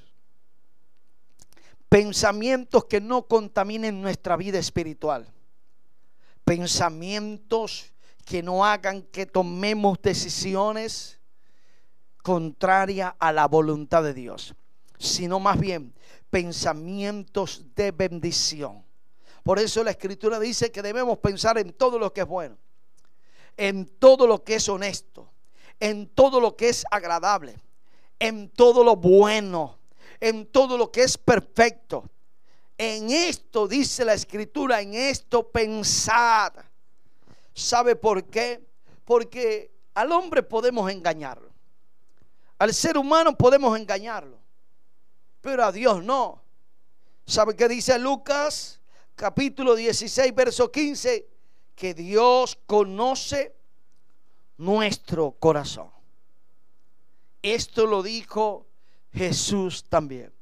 Pensamientos 1.89 2.85
que 2.85 3.01
no 3.01 3.23
contaminen 3.23 4.03
nuestra 4.03 4.37
vida 4.37 4.59
espiritual. 4.59 5.27
Pensamientos 6.45 7.91
que 8.27 8.43
no 8.43 8.67
hagan 8.67 9.01
que 9.01 9.25
tomemos 9.25 9.99
decisiones 10.03 11.19
contrarias 12.23 13.15
a 13.19 13.33
la 13.33 13.49
voluntad 13.49 14.03
de 14.03 14.13
Dios, 14.13 14.55
sino 15.01 15.41
más 15.41 15.59
bien 15.59 15.95
pensamientos 16.29 17.65
de 17.75 17.91
bendición. 17.91 18.85
Por 19.43 19.59
eso 19.59 19.83
la 19.83 19.93
escritura 19.93 20.39
dice 20.39 20.71
que 20.71 20.83
debemos 20.83 21.19
pensar 21.19 21.57
en 21.57 21.73
todo 21.73 21.99
lo 21.99 22.13
que 22.13 22.21
es 22.21 22.27
bueno, 22.27 22.59
en 23.57 23.87
todo 23.87 24.27
lo 24.27 24.45
que 24.45 24.57
es 24.57 24.69
honesto, 24.69 25.33
en 25.81 26.07
todo 26.09 26.39
lo 26.39 26.55
que 26.55 26.69
es 26.69 26.85
agradable, 26.91 27.57
en 28.19 28.51
todo 28.51 28.85
lo 28.85 28.97
bueno, 28.97 29.79
en 30.21 30.47
todo 30.47 30.77
lo 30.77 30.93
que 30.93 31.03
es 31.03 31.17
perfecto. 31.17 32.05
En 32.77 33.11
esto 33.11 33.67
dice 33.67 34.05
la 34.05 34.13
escritura, 34.13 34.83
en 34.83 34.95
esto 34.95 35.51
pensad. 35.51 36.53
¿Sabe 37.55 37.97
por 37.97 38.25
qué? 38.25 38.61
Porque 39.07 39.73
al 39.95 40.13
hombre 40.13 40.43
podemos 40.43 40.91
engañarlo. 40.91 41.51
Al 42.59 42.75
ser 42.75 42.99
humano 42.99 43.35
podemos 43.35 43.79
engañarlo 43.79 44.40
pero 45.41 45.65
a 45.65 45.73
Dios 45.73 46.03
no. 46.03 46.43
¿Sabe 47.27 47.55
qué 47.55 47.69
dice 47.69 47.99
Lucas 47.99 48.81
capítulo 49.15 49.75
16, 49.75 50.35
verso 50.35 50.71
15? 50.71 51.27
Que 51.75 51.95
Dios 51.95 52.59
conoce 52.67 53.55
nuestro 54.59 55.33
corazón. 55.33 55.91
Esto 57.43 57.87
lo 57.87 58.03
dijo 58.03 58.67
Jesús 59.13 59.85
también. 59.85 60.33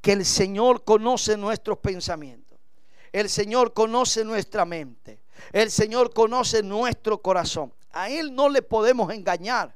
Que 0.00 0.12
el 0.12 0.24
Señor 0.24 0.84
conoce 0.84 1.36
nuestros 1.36 1.78
pensamientos. 1.78 2.58
El 3.12 3.28
Señor 3.28 3.72
conoce 3.72 4.24
nuestra 4.24 4.64
mente. 4.64 5.20
El 5.52 5.70
Señor 5.70 6.12
conoce 6.12 6.62
nuestro 6.62 7.20
corazón. 7.22 7.72
A 7.92 8.10
Él 8.10 8.34
no 8.34 8.48
le 8.48 8.62
podemos 8.62 9.12
engañar. 9.12 9.74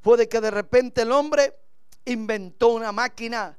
Puede 0.00 0.28
que 0.28 0.40
de 0.40 0.50
repente 0.50 1.02
el 1.02 1.12
hombre 1.12 1.54
inventó 2.12 2.68
una 2.68 2.92
máquina 2.92 3.56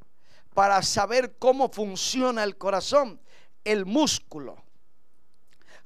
para 0.53 0.81
saber 0.81 1.37
cómo 1.37 1.69
funciona 1.69 2.43
el 2.43 2.57
corazón, 2.57 3.19
el 3.63 3.85
músculo, 3.85 4.57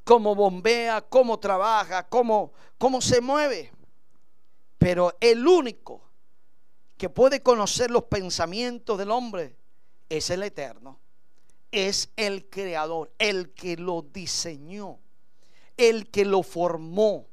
cómo 0.04 0.36
bombea, 0.36 1.02
cómo 1.02 1.40
trabaja, 1.40 2.08
cómo, 2.08 2.54
cómo 2.78 3.02
se 3.02 3.22
mueve. 3.22 3.72
Pero 4.78 5.16
el 5.20 5.46
único 5.48 6.02
que 6.98 7.10
puede 7.10 7.42
conocer 7.42 7.92
los 7.92 8.04
pensamientos 8.04 8.98
del 8.98 9.12
hombre 9.12 9.56
es 10.10 10.30
el 10.30 10.44
eterno, 10.44 11.00
es 11.72 12.10
el 12.16 12.50
creador, 12.50 13.12
el 13.20 13.52
que 13.54 13.76
lo 13.78 14.02
diseñó, 14.02 15.00
el 15.78 16.10
que 16.10 16.26
lo 16.26 16.44
formó, 16.44 17.28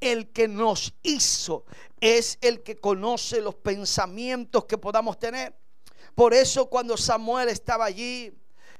el 0.00 0.30
que 0.30 0.48
nos 0.48 0.94
hizo, 1.02 1.64
es 2.00 2.38
el 2.40 2.62
que 2.62 2.76
conoce 2.76 3.40
los 3.40 3.54
pensamientos 3.54 4.64
que 4.66 4.78
podamos 4.78 5.18
tener. 5.18 5.56
Por 6.14 6.34
eso 6.34 6.66
cuando 6.68 6.96
Samuel 6.96 7.48
estaba 7.48 7.84
allí, 7.84 8.32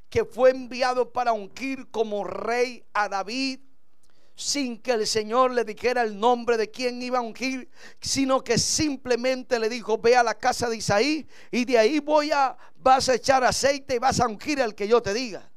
que 0.09 0.25
fue 0.25 0.51
enviado 0.51 1.13
para 1.13 1.33
ungir 1.33 1.91
como 1.91 2.25
rey 2.25 2.85
a 2.93 3.09
David, 3.09 3.61
sin 4.37 4.79
que 4.79 4.93
el 4.93 5.07
Señor 5.07 5.53
le 5.53 5.65
dijera 5.65 6.03
el 6.03 6.19
nombre 6.21 6.59
de 6.59 6.71
quien 6.71 7.01
iba 7.03 7.19
a 7.19 7.23
ungir, 7.23 7.71
sino 8.01 8.45
que 8.45 8.59
simplemente 8.59 9.59
le 9.59 9.69
dijo, 9.69 9.99
ve 9.99 10.15
a 10.15 10.23
la 10.23 10.35
casa 10.35 10.69
de 10.69 10.77
Isaí 10.77 11.27
y 11.51 11.65
de 11.65 11.79
ahí 11.79 12.01
voy 12.01 12.31
a, 12.31 12.57
vas 12.77 13.09
a 13.09 13.15
echar 13.15 13.43
aceite 13.45 13.97
y 13.97 13.99
vas 13.99 14.21
a 14.21 14.29
ungir 14.29 14.61
al 14.61 14.75
que 14.75 14.87
yo 14.87 15.01
te 15.01 15.15
diga. 15.15 15.51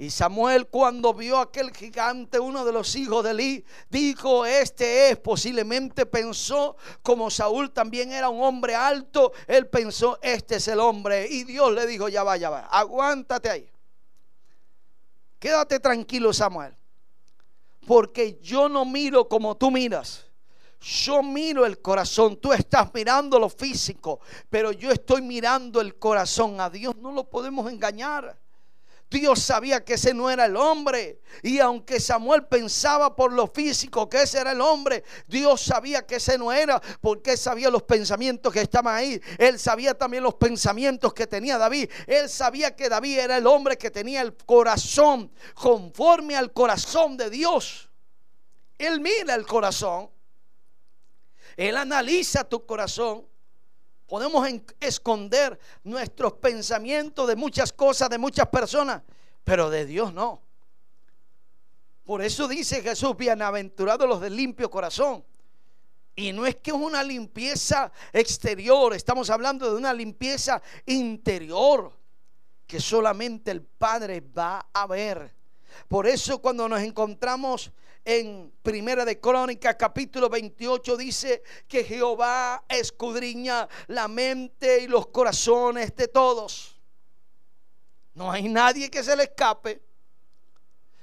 Y 0.00 0.08
Samuel 0.08 0.68
cuando 0.68 1.12
vio 1.12 1.38
aquel 1.38 1.76
gigante, 1.76 2.40
uno 2.40 2.64
de 2.64 2.72
los 2.72 2.96
hijos 2.96 3.22
de 3.22 3.32
Eli, 3.32 3.64
dijo, 3.90 4.46
este 4.46 5.10
es, 5.10 5.18
posiblemente 5.18 6.06
pensó, 6.06 6.78
como 7.02 7.30
Saúl 7.30 7.70
también 7.70 8.10
era 8.10 8.30
un 8.30 8.42
hombre 8.42 8.74
alto, 8.74 9.30
él 9.46 9.68
pensó, 9.68 10.18
este 10.22 10.56
es 10.56 10.68
el 10.68 10.80
hombre. 10.80 11.28
Y 11.28 11.44
Dios 11.44 11.70
le 11.74 11.86
dijo, 11.86 12.08
ya 12.08 12.24
va, 12.24 12.38
ya 12.38 12.48
va, 12.48 12.60
aguántate 12.60 13.50
ahí. 13.50 13.70
Quédate 15.38 15.78
tranquilo 15.80 16.32
Samuel, 16.32 16.74
porque 17.86 18.38
yo 18.40 18.70
no 18.70 18.86
miro 18.86 19.28
como 19.28 19.54
tú 19.54 19.70
miras, 19.70 20.24
yo 20.80 21.22
miro 21.22 21.66
el 21.66 21.78
corazón, 21.82 22.38
tú 22.38 22.54
estás 22.54 22.88
mirando 22.94 23.38
lo 23.38 23.50
físico, 23.50 24.20
pero 24.48 24.72
yo 24.72 24.92
estoy 24.92 25.20
mirando 25.20 25.78
el 25.78 25.98
corazón. 25.98 26.58
A 26.58 26.70
Dios 26.70 26.96
no 26.96 27.12
lo 27.12 27.28
podemos 27.28 27.70
engañar. 27.70 28.39
Dios 29.10 29.40
sabía 29.40 29.84
que 29.84 29.94
ese 29.94 30.14
no 30.14 30.30
era 30.30 30.44
el 30.44 30.56
hombre. 30.56 31.20
Y 31.42 31.58
aunque 31.58 31.98
Samuel 31.98 32.46
pensaba 32.46 33.16
por 33.16 33.32
lo 33.32 33.48
físico 33.48 34.08
que 34.08 34.22
ese 34.22 34.38
era 34.38 34.52
el 34.52 34.60
hombre, 34.60 35.02
Dios 35.26 35.60
sabía 35.60 36.06
que 36.06 36.16
ese 36.16 36.38
no 36.38 36.52
era, 36.52 36.80
porque 37.00 37.32
él 37.32 37.38
sabía 37.38 37.70
los 37.70 37.82
pensamientos 37.82 38.52
que 38.52 38.60
estaban 38.60 38.94
ahí. 38.94 39.20
Él 39.36 39.58
sabía 39.58 39.94
también 39.94 40.22
los 40.22 40.34
pensamientos 40.34 41.12
que 41.12 41.26
tenía 41.26 41.58
David. 41.58 41.90
Él 42.06 42.28
sabía 42.28 42.76
que 42.76 42.88
David 42.88 43.18
era 43.18 43.36
el 43.36 43.46
hombre 43.48 43.76
que 43.76 43.90
tenía 43.90 44.20
el 44.22 44.36
corazón 44.36 45.32
conforme 45.54 46.36
al 46.36 46.52
corazón 46.52 47.16
de 47.16 47.30
Dios. 47.30 47.90
Él 48.78 49.00
mira 49.00 49.34
el 49.34 49.44
corazón. 49.44 50.08
Él 51.56 51.76
analiza 51.76 52.44
tu 52.44 52.64
corazón. 52.64 53.29
Podemos 54.10 54.44
esconder 54.80 55.56
nuestros 55.84 56.32
pensamientos 56.32 57.28
de 57.28 57.36
muchas 57.36 57.72
cosas, 57.72 58.10
de 58.10 58.18
muchas 58.18 58.48
personas, 58.48 59.02
pero 59.44 59.70
de 59.70 59.86
Dios 59.86 60.12
no. 60.12 60.42
Por 62.02 62.20
eso 62.20 62.48
dice 62.48 62.82
Jesús, 62.82 63.16
bienaventurados 63.16 64.08
los 64.08 64.20
de 64.20 64.30
limpio 64.30 64.68
corazón. 64.68 65.24
Y 66.16 66.32
no 66.32 66.44
es 66.44 66.56
que 66.56 66.72
es 66.72 66.76
una 66.76 67.04
limpieza 67.04 67.92
exterior, 68.12 68.94
estamos 68.94 69.30
hablando 69.30 69.70
de 69.70 69.76
una 69.76 69.94
limpieza 69.94 70.60
interior 70.86 71.96
que 72.66 72.80
solamente 72.80 73.52
el 73.52 73.62
Padre 73.62 74.20
va 74.36 74.66
a 74.72 74.88
ver. 74.88 75.32
Por 75.86 76.08
eso 76.08 76.42
cuando 76.42 76.68
nos 76.68 76.80
encontramos 76.80 77.70
en 78.04 78.52
Primera 78.62 79.04
de 79.04 79.20
Crónicas 79.20 79.76
capítulo 79.78 80.28
28 80.28 80.96
dice 80.96 81.42
que 81.68 81.84
Jehová 81.84 82.64
escudriña 82.68 83.68
la 83.88 84.08
mente 84.08 84.82
y 84.82 84.86
los 84.86 85.08
corazones 85.08 85.94
de 85.94 86.08
todos. 86.08 86.80
No 88.14 88.30
hay 88.30 88.48
nadie 88.48 88.90
que 88.90 89.02
se 89.02 89.16
le 89.16 89.24
escape. 89.24 89.80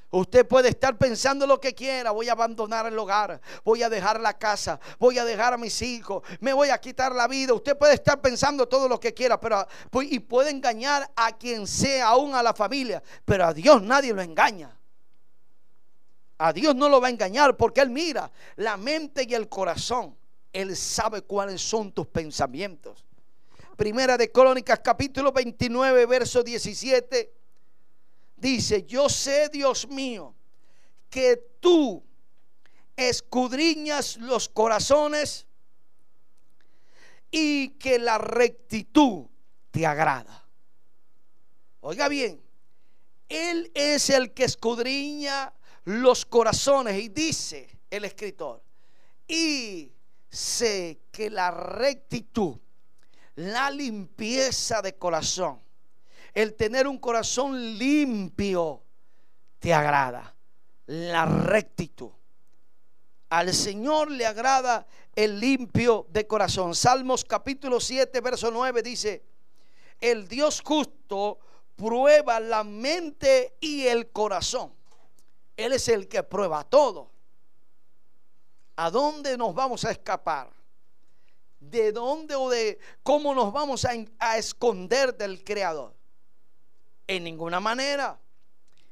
Usted 0.10 0.48
puede 0.48 0.70
estar 0.70 0.98
pensando 0.98 1.46
lo 1.46 1.60
que 1.60 1.76
quiera. 1.76 2.12
Voy 2.12 2.30
a 2.30 2.32
abandonar 2.32 2.86
el 2.86 2.98
hogar. 2.98 3.42
Voy 3.66 3.84
a 3.84 3.90
dejar 3.90 4.22
la 4.22 4.38
casa. 4.38 4.80
Voy 5.00 5.18
a 5.18 5.26
dejar 5.26 5.54
a 5.54 5.58
mis 5.58 5.82
hijos. 5.82 6.24
Me 6.40 6.54
voy 6.54 6.70
a 6.70 6.78
quitar 6.78 7.14
la 7.14 7.28
vida. 7.28 7.54
Usted 7.54 7.78
puede 7.78 7.96
estar 7.96 8.22
pensando 8.22 8.68
todo 8.68 8.88
lo 8.88 9.00
que 9.00 9.14
quiera. 9.14 9.40
Pero, 9.40 9.68
y 10.04 10.20
puede 10.20 10.52
engañar 10.52 11.12
a 11.16 11.36
quien 11.38 11.68
sea, 11.68 12.08
aún 12.08 12.36
a 12.36 12.44
la 12.44 12.54
familia. 12.54 13.04
Pero 13.26 13.46
a 13.46 13.54
Dios 13.54 13.82
nadie 13.82 14.14
lo 14.14 14.22
engaña. 14.22 14.77
A 16.40 16.54
Dios 16.54 16.76
no 16.76 16.88
lo 16.88 17.02
va 17.02 17.08
a 17.08 17.12
engañar 17.12 17.58
porque 17.58 17.82
Él 17.82 17.90
mira 17.90 18.32
la 18.58 18.78
mente 18.78 19.26
y 19.28 19.34
el 19.34 19.50
corazón. 19.50 20.16
Él 20.54 20.76
sabe 20.76 21.22
cuáles 21.22 21.62
son 21.62 21.92
tus 21.92 22.08
pensamientos. 22.08 23.06
Primera 23.76 24.18
de 24.18 24.32
Crónicas 24.32 24.80
capítulo 24.84 25.32
29 25.32 26.06
verso 26.06 26.44
17 26.44 27.34
dice, 28.36 28.86
yo 28.86 29.10
sé 29.10 29.50
Dios 29.50 29.88
mío 29.88 30.34
que 31.10 31.38
tú 31.60 32.04
escudriñas 32.96 34.18
los 34.18 34.50
corazones 34.50 35.46
y 37.30 37.70
que 37.78 38.00
la 38.00 38.18
rectitud 38.18 39.26
te 39.72 39.86
agrada. 39.86 40.48
Oiga 41.82 42.08
bien, 42.08 42.42
Él 43.30 43.72
es 43.76 44.10
el 44.10 44.34
que 44.34 44.46
escudriña 44.46 45.54
los 45.88 46.26
corazones. 46.26 47.02
Y 47.02 47.10
dice 47.10 47.80
el 47.90 48.04
escritor, 48.04 48.62
y 49.26 49.90
sé 50.30 51.00
que 51.12 51.30
la 51.30 51.50
rectitud, 51.50 52.58
la 53.36 53.72
limpieza 53.72 54.82
de 54.82 54.96
corazón, 54.96 55.62
el 56.34 56.56
tener 56.56 56.88
un 56.88 56.98
corazón 56.98 57.78
limpio, 57.78 58.84
te 59.60 59.74
agrada. 59.74 60.36
La 60.88 61.26
rectitud. 61.26 62.12
Al 63.30 63.54
Señor 63.54 64.12
le 64.12 64.26
agrada 64.26 64.88
el 65.16 65.40
limpio 65.40 66.06
de 66.10 66.28
corazón. 66.28 66.76
Salmos 66.76 67.26
capítulo 67.26 67.80
7, 67.80 68.22
verso 68.22 68.52
9 68.52 68.82
dice, 68.82 69.24
el 70.00 70.28
Dios 70.28 70.62
justo 70.64 71.40
prueba 71.76 72.40
la 72.40 72.64
mente 72.64 73.56
y 73.60 73.88
el 73.88 74.10
corazón. 74.12 74.77
Él 75.58 75.74
es 75.74 75.88
el 75.90 76.08
que 76.08 76.22
prueba 76.22 76.64
todo. 76.64 77.12
¿A 78.76 78.92
dónde 78.92 79.36
nos 79.38 79.56
vamos 79.56 79.84
a 79.84 79.92
escapar? 79.92 80.52
¿De 81.60 81.92
dónde 81.92 82.36
o 82.36 82.50
de 82.50 82.78
cómo 83.02 83.34
nos 83.34 83.52
vamos 83.52 83.86
a, 84.20 84.38
esconder 84.38 85.18
del 85.18 85.44
Creador? 85.44 85.96
En 87.08 87.24
ninguna 87.24 87.60
manera. 87.60 88.20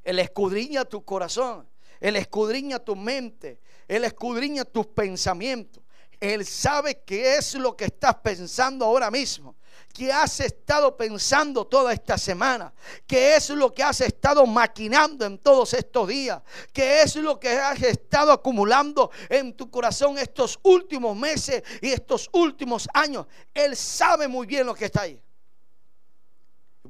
Él 0.04 0.18
escudriña 0.18 0.86
tu 0.86 1.06
corazón. 1.06 1.70
Él 2.00 2.16
escudriña 2.16 2.80
tu 2.80 2.96
mente. 2.96 3.62
Él 3.88 4.04
escudriña 4.04 4.66
tus 4.66 4.88
pensamientos. 4.88 5.84
Él 6.20 6.46
sabe 6.46 7.02
qué 7.06 7.36
es 7.36 7.56
lo 7.56 7.76
que 7.76 7.86
estás 7.86 8.16
pensando 8.16 8.86
ahora 8.86 9.12
mismo. 9.12 9.56
¿Qué 9.94 10.12
has 10.12 10.42
estado 10.42 10.98
pensando 10.98 11.66
toda 11.66 11.94
esta 11.94 12.18
semana? 12.18 12.74
¿Qué 13.08 13.38
es 13.38 13.50
lo 13.50 13.74
que 13.74 13.82
has 13.82 14.02
estado 14.02 14.46
maquinando 14.46 15.26
en 15.26 15.38
todos 15.38 15.74
estos 15.74 16.10
días? 16.10 16.42
¿Qué 16.74 17.02
es 17.02 17.16
lo 17.16 17.40
que 17.40 17.58
has 17.58 17.82
estado 17.82 18.34
acumulando 18.34 19.10
en 19.30 19.56
tu 19.56 19.72
corazón 19.72 20.18
estos 20.18 20.60
últimos 20.64 21.16
meses 21.16 21.64
y 21.82 21.92
estos 21.92 22.30
últimos 22.34 22.90
años? 22.94 23.26
Él 23.54 23.76
sabe 23.78 24.28
muy 24.28 24.46
bien 24.46 24.66
lo 24.66 24.76
que 24.76 24.86
está 24.86 25.04
ahí. 25.04 25.22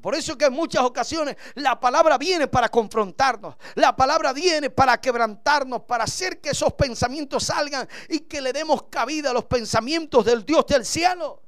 Por 0.05 0.13
eso 0.13 0.37
que 0.37 0.45
en 0.45 0.53
muchas 0.53 0.83
ocasiones 0.83 1.35
la 1.55 1.79
palabra 1.79 2.19
viene 2.19 2.47
para 2.47 2.69
confrontarnos. 2.69 3.55
La 3.73 3.95
palabra 3.95 4.33
viene 4.33 4.69
para 4.69 5.01
quebrantarnos, 5.01 5.81
para 5.81 6.03
hacer 6.03 6.39
que 6.39 6.51
esos 6.51 6.73
pensamientos 6.73 7.45
salgan 7.45 7.89
y 8.07 8.19
que 8.19 8.39
le 8.39 8.53
demos 8.53 8.83
cabida 8.83 9.31
a 9.31 9.33
los 9.33 9.45
pensamientos 9.45 10.23
del 10.23 10.45
Dios 10.45 10.67
del 10.67 10.85
cielo. 10.85 11.41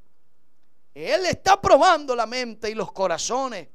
Él 0.92 1.28
está 1.28 1.62
probando 1.62 2.16
la 2.16 2.26
mente 2.26 2.68
y 2.68 2.74
los 2.74 2.92
corazones 2.92 3.68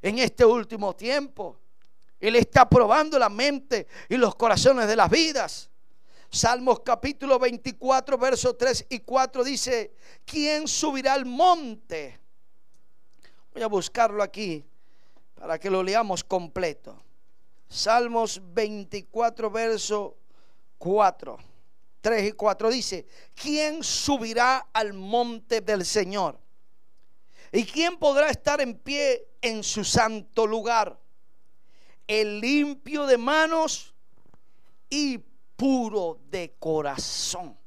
en 0.00 0.18
este 0.18 0.46
último 0.46 0.96
tiempo. 0.96 1.60
Él 2.18 2.34
está 2.34 2.66
probando 2.66 3.18
la 3.18 3.28
mente 3.28 3.88
y 4.08 4.16
los 4.16 4.34
corazones 4.36 4.88
de 4.88 4.96
las 4.96 5.10
vidas. 5.10 5.68
Salmos 6.30 6.80
capítulo 6.80 7.38
24, 7.38 8.16
versos 8.16 8.56
3 8.56 8.86
y 8.88 9.00
4 9.00 9.44
dice, 9.44 9.92
¿quién 10.24 10.66
subirá 10.66 11.12
al 11.12 11.26
monte? 11.26 12.20
Voy 13.52 13.62
a 13.62 13.66
buscarlo 13.66 14.22
aquí 14.22 14.64
para 15.34 15.58
que 15.58 15.70
lo 15.70 15.82
leamos 15.82 16.22
completo. 16.22 16.96
Salmos 17.68 18.40
24, 18.52 19.50
verso 19.50 20.16
4. 20.78 21.38
3 22.00 22.28
y 22.28 22.32
4 22.32 22.70
dice, 22.70 23.06
¿quién 23.34 23.84
subirá 23.84 24.68
al 24.72 24.92
monte 24.92 25.60
del 25.60 25.84
Señor? 25.84 26.38
¿Y 27.52 27.64
quién 27.64 27.98
podrá 27.98 28.30
estar 28.30 28.60
en 28.60 28.74
pie 28.78 29.28
en 29.42 29.62
su 29.62 29.84
santo 29.84 30.46
lugar? 30.46 30.98
El 32.06 32.40
limpio 32.40 33.06
de 33.06 33.18
manos 33.18 33.94
y 34.88 35.18
puro 35.56 36.18
de 36.30 36.54
corazón. 36.58 37.59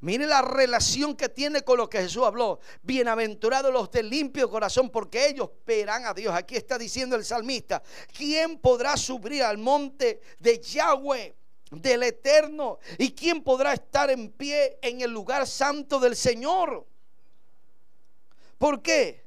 Mire 0.00 0.26
la 0.26 0.42
relación 0.42 1.16
que 1.16 1.28
tiene 1.28 1.62
con 1.62 1.76
lo 1.78 1.90
que 1.90 1.98
Jesús 1.98 2.22
habló. 2.22 2.60
Bienaventurados 2.82 3.72
los 3.72 3.90
de 3.90 4.04
limpio 4.04 4.48
corazón, 4.48 4.90
porque 4.90 5.26
ellos 5.26 5.50
verán 5.66 6.06
a 6.06 6.14
Dios. 6.14 6.32
Aquí 6.34 6.54
está 6.54 6.78
diciendo 6.78 7.16
el 7.16 7.24
salmista: 7.24 7.82
¿Quién 8.16 8.58
podrá 8.58 8.96
subir 8.96 9.42
al 9.42 9.58
monte 9.58 10.20
de 10.38 10.60
Yahweh, 10.60 11.34
del 11.72 12.04
Eterno? 12.04 12.78
¿Y 12.96 13.12
quién 13.12 13.42
podrá 13.42 13.72
estar 13.72 14.08
en 14.10 14.30
pie 14.30 14.78
en 14.82 15.00
el 15.00 15.10
lugar 15.10 15.48
santo 15.48 15.98
del 15.98 16.14
Señor? 16.14 16.86
¿Por 18.56 18.80
qué? 18.80 19.26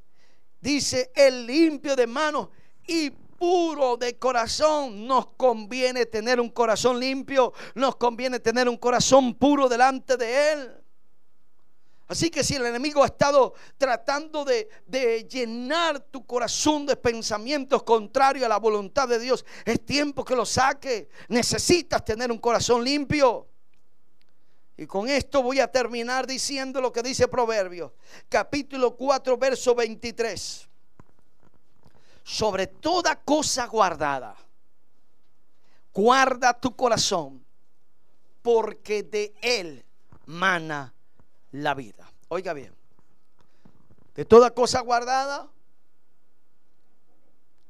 Dice 0.62 1.12
el 1.16 1.46
limpio 1.48 1.98
de 1.98 2.08
manos 2.08 2.48
y 2.88 3.12
puro 3.42 3.98
de 3.98 4.20
corazón. 4.20 5.08
Nos 5.08 5.30
conviene 5.36 6.06
tener 6.06 6.40
un 6.40 6.50
corazón 6.50 7.00
limpio, 7.00 7.54
nos 7.74 7.96
conviene 7.96 8.40
tener 8.40 8.70
un 8.70 8.78
corazón 8.78 9.34
puro 9.34 9.68
delante 9.68 10.16
de 10.16 10.52
Él. 10.54 10.72
Así 12.08 12.30
que 12.30 12.44
si 12.44 12.56
el 12.56 12.68
enemigo 12.68 13.02
ha 13.02 13.08
estado 13.08 13.56
tratando 13.80 14.46
de, 14.46 14.70
de, 14.86 15.24
llenar 15.24 16.02
tu 16.02 16.24
corazón 16.24 16.86
de 16.86 16.96
pensamientos 16.96 17.82
contrarios 17.82 18.46
a 18.46 18.50
la 18.50 18.60
voluntad 18.60 19.08
de 19.08 19.18
Dios, 19.18 19.44
es 19.66 19.84
tiempo 19.84 20.24
que 20.24 20.36
lo 20.36 20.46
saque. 20.46 21.10
Necesitas 21.28 22.06
tener 22.06 22.32
un 22.32 22.38
corazón 22.38 22.84
limpio. 22.84 23.48
Y 24.78 24.86
con 24.86 25.10
esto 25.10 25.42
voy 25.42 25.60
a 25.60 25.72
terminar 25.72 26.28
diciendo 26.28 26.80
lo 26.80 26.92
que 26.92 27.02
dice 27.02 27.28
Proverbios, 27.28 27.92
capítulo 28.30 28.96
4, 28.96 29.36
verso 29.38 29.74
23. 29.74 30.71
Sobre 32.24 32.68
toda 32.68 33.16
cosa 33.16 33.66
guardada, 33.68 34.36
guarda 35.94 36.54
tu 36.54 36.76
corazón, 36.76 37.44
porque 38.42 39.04
de 39.04 39.34
él 39.42 39.86
mana 40.26 40.94
la 41.52 41.74
vida. 41.74 42.12
Oiga 42.28 42.54
bien, 42.54 42.74
de 44.16 44.26
toda 44.26 44.52
cosa 44.52 44.82
guardada, 44.82 45.50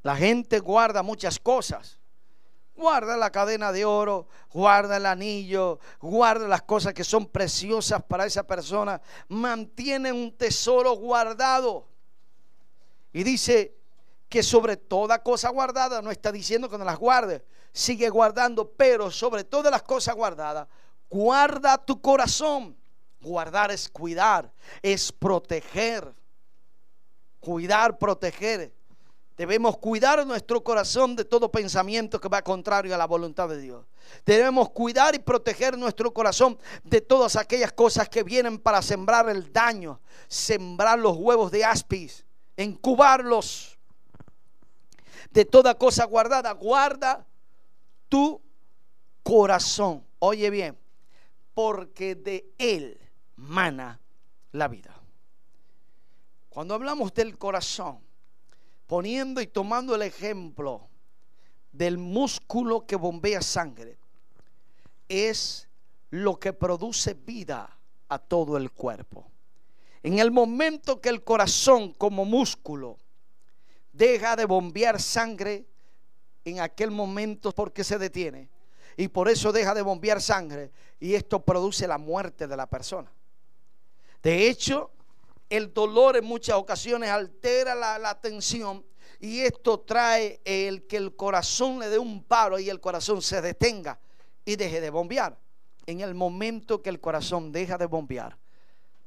la 0.02 0.16
gente 0.16 0.58
guarda 0.58 1.02
muchas 1.02 1.38
cosas. 1.38 1.98
Guarda 2.74 3.16
la 3.16 3.30
cadena 3.30 3.70
de 3.70 3.84
oro, 3.84 4.26
guarda 4.50 4.96
el 4.96 5.06
anillo, 5.06 5.78
guarda 6.00 6.48
las 6.48 6.62
cosas 6.62 6.94
que 6.94 7.04
son 7.04 7.26
preciosas 7.26 8.02
para 8.02 8.24
esa 8.24 8.44
persona. 8.44 9.00
Mantiene 9.28 10.10
un 10.10 10.36
tesoro 10.36 10.92
guardado. 10.92 11.86
Y 13.12 13.22
dice 13.24 13.76
que 14.32 14.42
sobre 14.42 14.78
toda 14.78 15.22
cosa 15.22 15.50
guardada, 15.50 16.00
no 16.00 16.10
está 16.10 16.32
diciendo 16.32 16.66
que 16.70 16.78
no 16.78 16.86
las 16.86 16.98
guarde, 16.98 17.44
sigue 17.70 18.08
guardando, 18.08 18.66
pero 18.66 19.10
sobre 19.10 19.44
todas 19.44 19.70
las 19.70 19.82
cosas 19.82 20.14
guardadas, 20.14 20.68
guarda 21.10 21.76
tu 21.76 22.00
corazón. 22.00 22.74
Guardar 23.20 23.70
es 23.70 23.90
cuidar, 23.90 24.50
es 24.80 25.12
proteger. 25.12 26.14
Cuidar, 27.40 27.98
proteger. 27.98 28.72
Debemos 29.36 29.76
cuidar 29.76 30.26
nuestro 30.26 30.64
corazón 30.64 31.14
de 31.14 31.26
todo 31.26 31.52
pensamiento 31.52 32.18
que 32.18 32.30
va 32.30 32.40
contrario 32.40 32.94
a 32.94 32.98
la 32.98 33.06
voluntad 33.06 33.50
de 33.50 33.58
Dios. 33.58 33.84
Debemos 34.24 34.70
cuidar 34.70 35.14
y 35.14 35.18
proteger 35.18 35.76
nuestro 35.76 36.14
corazón 36.14 36.58
de 36.84 37.02
todas 37.02 37.36
aquellas 37.36 37.72
cosas 37.74 38.08
que 38.08 38.22
vienen 38.22 38.58
para 38.58 38.80
sembrar 38.80 39.28
el 39.28 39.52
daño, 39.52 40.00
sembrar 40.26 40.98
los 40.98 41.18
huevos 41.18 41.50
de 41.50 41.66
aspis, 41.66 42.24
incubarlos. 42.56 43.71
De 45.30 45.44
toda 45.44 45.74
cosa 45.76 46.04
guardada, 46.04 46.52
guarda 46.52 47.26
tu 48.08 48.40
corazón. 49.22 50.04
Oye 50.18 50.50
bien, 50.50 50.76
porque 51.54 52.14
de 52.14 52.52
él 52.58 52.98
mana 53.36 54.00
la 54.52 54.68
vida. 54.68 54.94
Cuando 56.48 56.74
hablamos 56.74 57.14
del 57.14 57.38
corazón, 57.38 57.98
poniendo 58.86 59.40
y 59.40 59.46
tomando 59.46 59.94
el 59.94 60.02
ejemplo 60.02 60.88
del 61.72 61.96
músculo 61.96 62.86
que 62.86 62.96
bombea 62.96 63.40
sangre, 63.40 63.96
es 65.08 65.68
lo 66.10 66.38
que 66.38 66.52
produce 66.52 67.14
vida 67.14 67.74
a 68.08 68.18
todo 68.18 68.58
el 68.58 68.70
cuerpo. 68.70 69.26
En 70.02 70.18
el 70.18 70.30
momento 70.30 71.00
que 71.00 71.08
el 71.08 71.24
corazón 71.24 71.94
como 71.94 72.24
músculo 72.24 72.98
deja 73.92 74.36
de 74.36 74.44
bombear 74.44 75.00
sangre, 75.00 75.66
en 76.44 76.60
aquel 76.60 76.90
momento 76.90 77.52
porque 77.52 77.84
se 77.84 77.98
detiene. 77.98 78.48
Y 78.96 79.08
por 79.08 79.28
eso 79.28 79.52
deja 79.52 79.74
de 79.74 79.82
bombear 79.82 80.20
sangre. 80.20 80.70
Y 81.00 81.14
esto 81.14 81.44
produce 81.44 81.86
la 81.86 81.98
muerte 81.98 82.46
de 82.46 82.56
la 82.56 82.66
persona. 82.66 83.12
De 84.22 84.48
hecho, 84.48 84.90
el 85.48 85.72
dolor 85.72 86.16
en 86.16 86.24
muchas 86.24 86.56
ocasiones 86.56 87.10
altera 87.10 87.74
la, 87.74 88.20
tensión 88.20 88.84
y 89.20 89.40
esto 89.40 89.80
trae 89.80 90.40
el 90.44 90.86
que 90.86 90.96
el 90.96 91.14
corazón 91.14 91.78
le 91.78 91.88
dé 91.88 91.98
un 91.98 92.22
paro 92.24 92.58
y 92.58 92.70
el 92.70 92.80
corazón 92.80 93.20
se 93.20 93.42
detenga 93.42 94.00
y 94.44 94.56
deje 94.56 94.80
de 94.80 94.90
bombear. 94.90 95.38
En 95.86 96.00
el 96.00 96.14
momento 96.14 96.80
que 96.80 96.90
el 96.90 97.00
corazón 97.00 97.52
deja 97.52 97.76
de 97.76 97.86
bombear, 97.86 98.38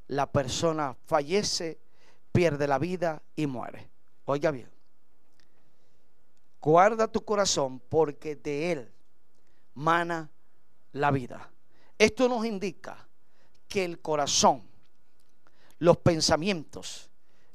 la 0.08 0.32
persona 0.32 0.96
fallece, 1.06 1.80
pierde 2.32 2.68
la 2.68 2.78
vida 2.78 3.22
y 3.36 3.48
muere. 3.48 3.90
Oiga 4.26 4.52
bien, 4.52 4.70
guarda 6.66 7.08
tu 7.08 7.24
corazón 7.24 7.80
porque 7.80 8.36
de 8.36 8.72
él 8.72 8.92
mana 9.76 10.32
la 10.94 11.12
vida. 11.12 11.52
Esto 12.00 12.28
nos 12.28 12.44
indica 12.44 13.08
que 13.68 13.86
el 13.86 14.02
corazón 14.02 14.64
los 15.78 15.98
pensamientos 15.98 17.12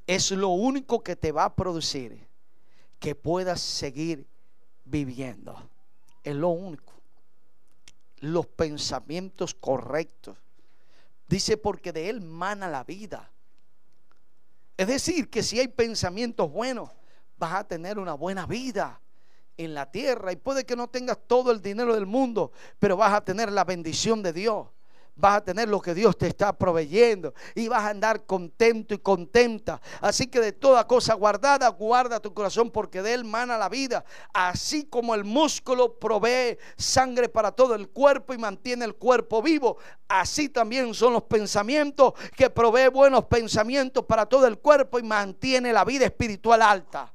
es 0.06 0.30
lo 0.30 0.50
único 0.50 1.02
que 1.02 1.16
te 1.16 1.32
va 1.32 1.46
a 1.46 1.56
producir 1.56 2.24
que 3.00 3.16
puedas 3.16 3.60
seguir 3.60 4.28
viviendo. 4.84 5.60
Es 6.22 6.36
lo 6.36 6.50
único. 6.50 6.92
Los 8.20 8.46
pensamientos 8.46 9.54
correctos. 9.54 10.36
Dice 11.26 11.56
porque 11.56 11.92
de 11.92 12.10
él 12.10 12.20
mana 12.20 12.68
la 12.68 12.84
vida. 12.84 13.28
Es 14.76 14.86
decir, 14.86 15.28
que 15.30 15.42
si 15.42 15.58
hay 15.58 15.66
pensamientos 15.66 16.52
buenos, 16.52 16.90
vas 17.40 17.54
a 17.54 17.64
tener 17.64 17.98
una 17.98 18.14
buena 18.14 18.46
vida 18.46 19.00
en 19.56 19.74
la 19.74 19.90
tierra. 19.90 20.30
Y 20.30 20.36
puede 20.36 20.64
que 20.64 20.76
no 20.76 20.88
tengas 20.88 21.18
todo 21.26 21.50
el 21.50 21.60
dinero 21.60 21.94
del 21.94 22.06
mundo, 22.06 22.52
pero 22.78 22.96
vas 22.96 23.12
a 23.12 23.24
tener 23.24 23.50
la 23.50 23.64
bendición 23.64 24.22
de 24.22 24.32
Dios 24.32 24.68
vas 25.20 25.36
a 25.36 25.44
tener 25.44 25.68
lo 25.68 25.80
que 25.80 25.94
Dios 25.94 26.16
te 26.16 26.26
está 26.26 26.52
proveyendo 26.52 27.34
y 27.54 27.68
vas 27.68 27.82
a 27.82 27.90
andar 27.90 28.24
contento 28.24 28.94
y 28.94 28.98
contenta. 28.98 29.80
Así 30.00 30.26
que 30.26 30.40
de 30.40 30.52
toda 30.52 30.86
cosa 30.86 31.14
guardada, 31.14 31.68
guarda 31.68 32.20
tu 32.20 32.32
corazón 32.32 32.70
porque 32.70 33.02
de 33.02 33.14
él 33.14 33.24
mana 33.24 33.58
la 33.58 33.68
vida. 33.68 34.04
Así 34.32 34.84
como 34.84 35.14
el 35.14 35.24
músculo 35.24 35.98
provee 35.98 36.58
sangre 36.76 37.28
para 37.28 37.52
todo 37.52 37.74
el 37.74 37.90
cuerpo 37.90 38.32
y 38.32 38.38
mantiene 38.38 38.84
el 38.84 38.94
cuerpo 38.94 39.42
vivo, 39.42 39.76
así 40.08 40.48
también 40.48 40.94
son 40.94 41.12
los 41.12 41.24
pensamientos 41.24 42.14
que 42.36 42.50
provee 42.50 42.88
buenos 42.88 43.26
pensamientos 43.26 44.04
para 44.06 44.26
todo 44.26 44.46
el 44.46 44.58
cuerpo 44.58 44.98
y 44.98 45.02
mantiene 45.02 45.72
la 45.72 45.84
vida 45.84 46.06
espiritual 46.06 46.62
alta. 46.62 47.12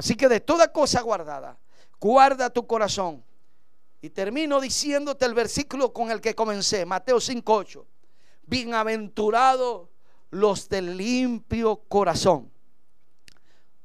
Así 0.00 0.14
que 0.14 0.30
de 0.30 0.40
toda 0.40 0.72
cosa 0.72 1.02
guardada, 1.02 1.58
guarda 2.00 2.48
tu 2.48 2.66
corazón 2.66 3.22
y 4.00 4.08
termino 4.08 4.58
diciéndote 4.58 5.26
el 5.26 5.34
versículo 5.34 5.92
con 5.92 6.10
el 6.10 6.22
que 6.22 6.34
comencé, 6.34 6.86
Mateo 6.86 7.20
5:8. 7.20 7.84
Bienaventurados 8.46 9.90
los 10.30 10.70
del 10.70 10.96
limpio 10.96 11.82
corazón, 11.86 12.50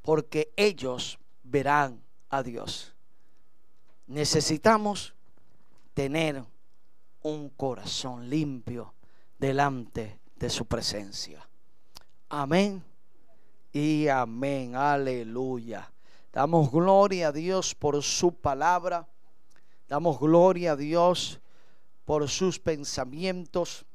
porque 0.03 0.53
ellos 0.55 1.20
verán 1.43 2.01
a 2.30 2.43
Dios. 2.43 2.95
Necesitamos 4.07 5.16
tener 5.93 6.41
un 7.24 7.49
corazón 7.49 8.30
limpio 8.30 8.93
delante 9.38 10.18
de 10.38 10.49
su 10.49 10.66
presencia. 10.66 11.45
Amén 12.30 12.82
y 13.74 14.07
amén. 14.07 14.78
Aleluya. 14.78 15.91
Damos 16.36 16.69
gloria 16.69 17.29
a 17.29 17.31
Dios 17.31 17.73
por 17.73 18.03
su 18.03 18.33
palabra. 18.33 19.07
Damos 19.88 20.19
gloria 20.19 20.73
a 20.73 20.75
Dios 20.75 21.39
por 22.03 22.27
sus 22.27 22.59
pensamientos. 22.59 23.86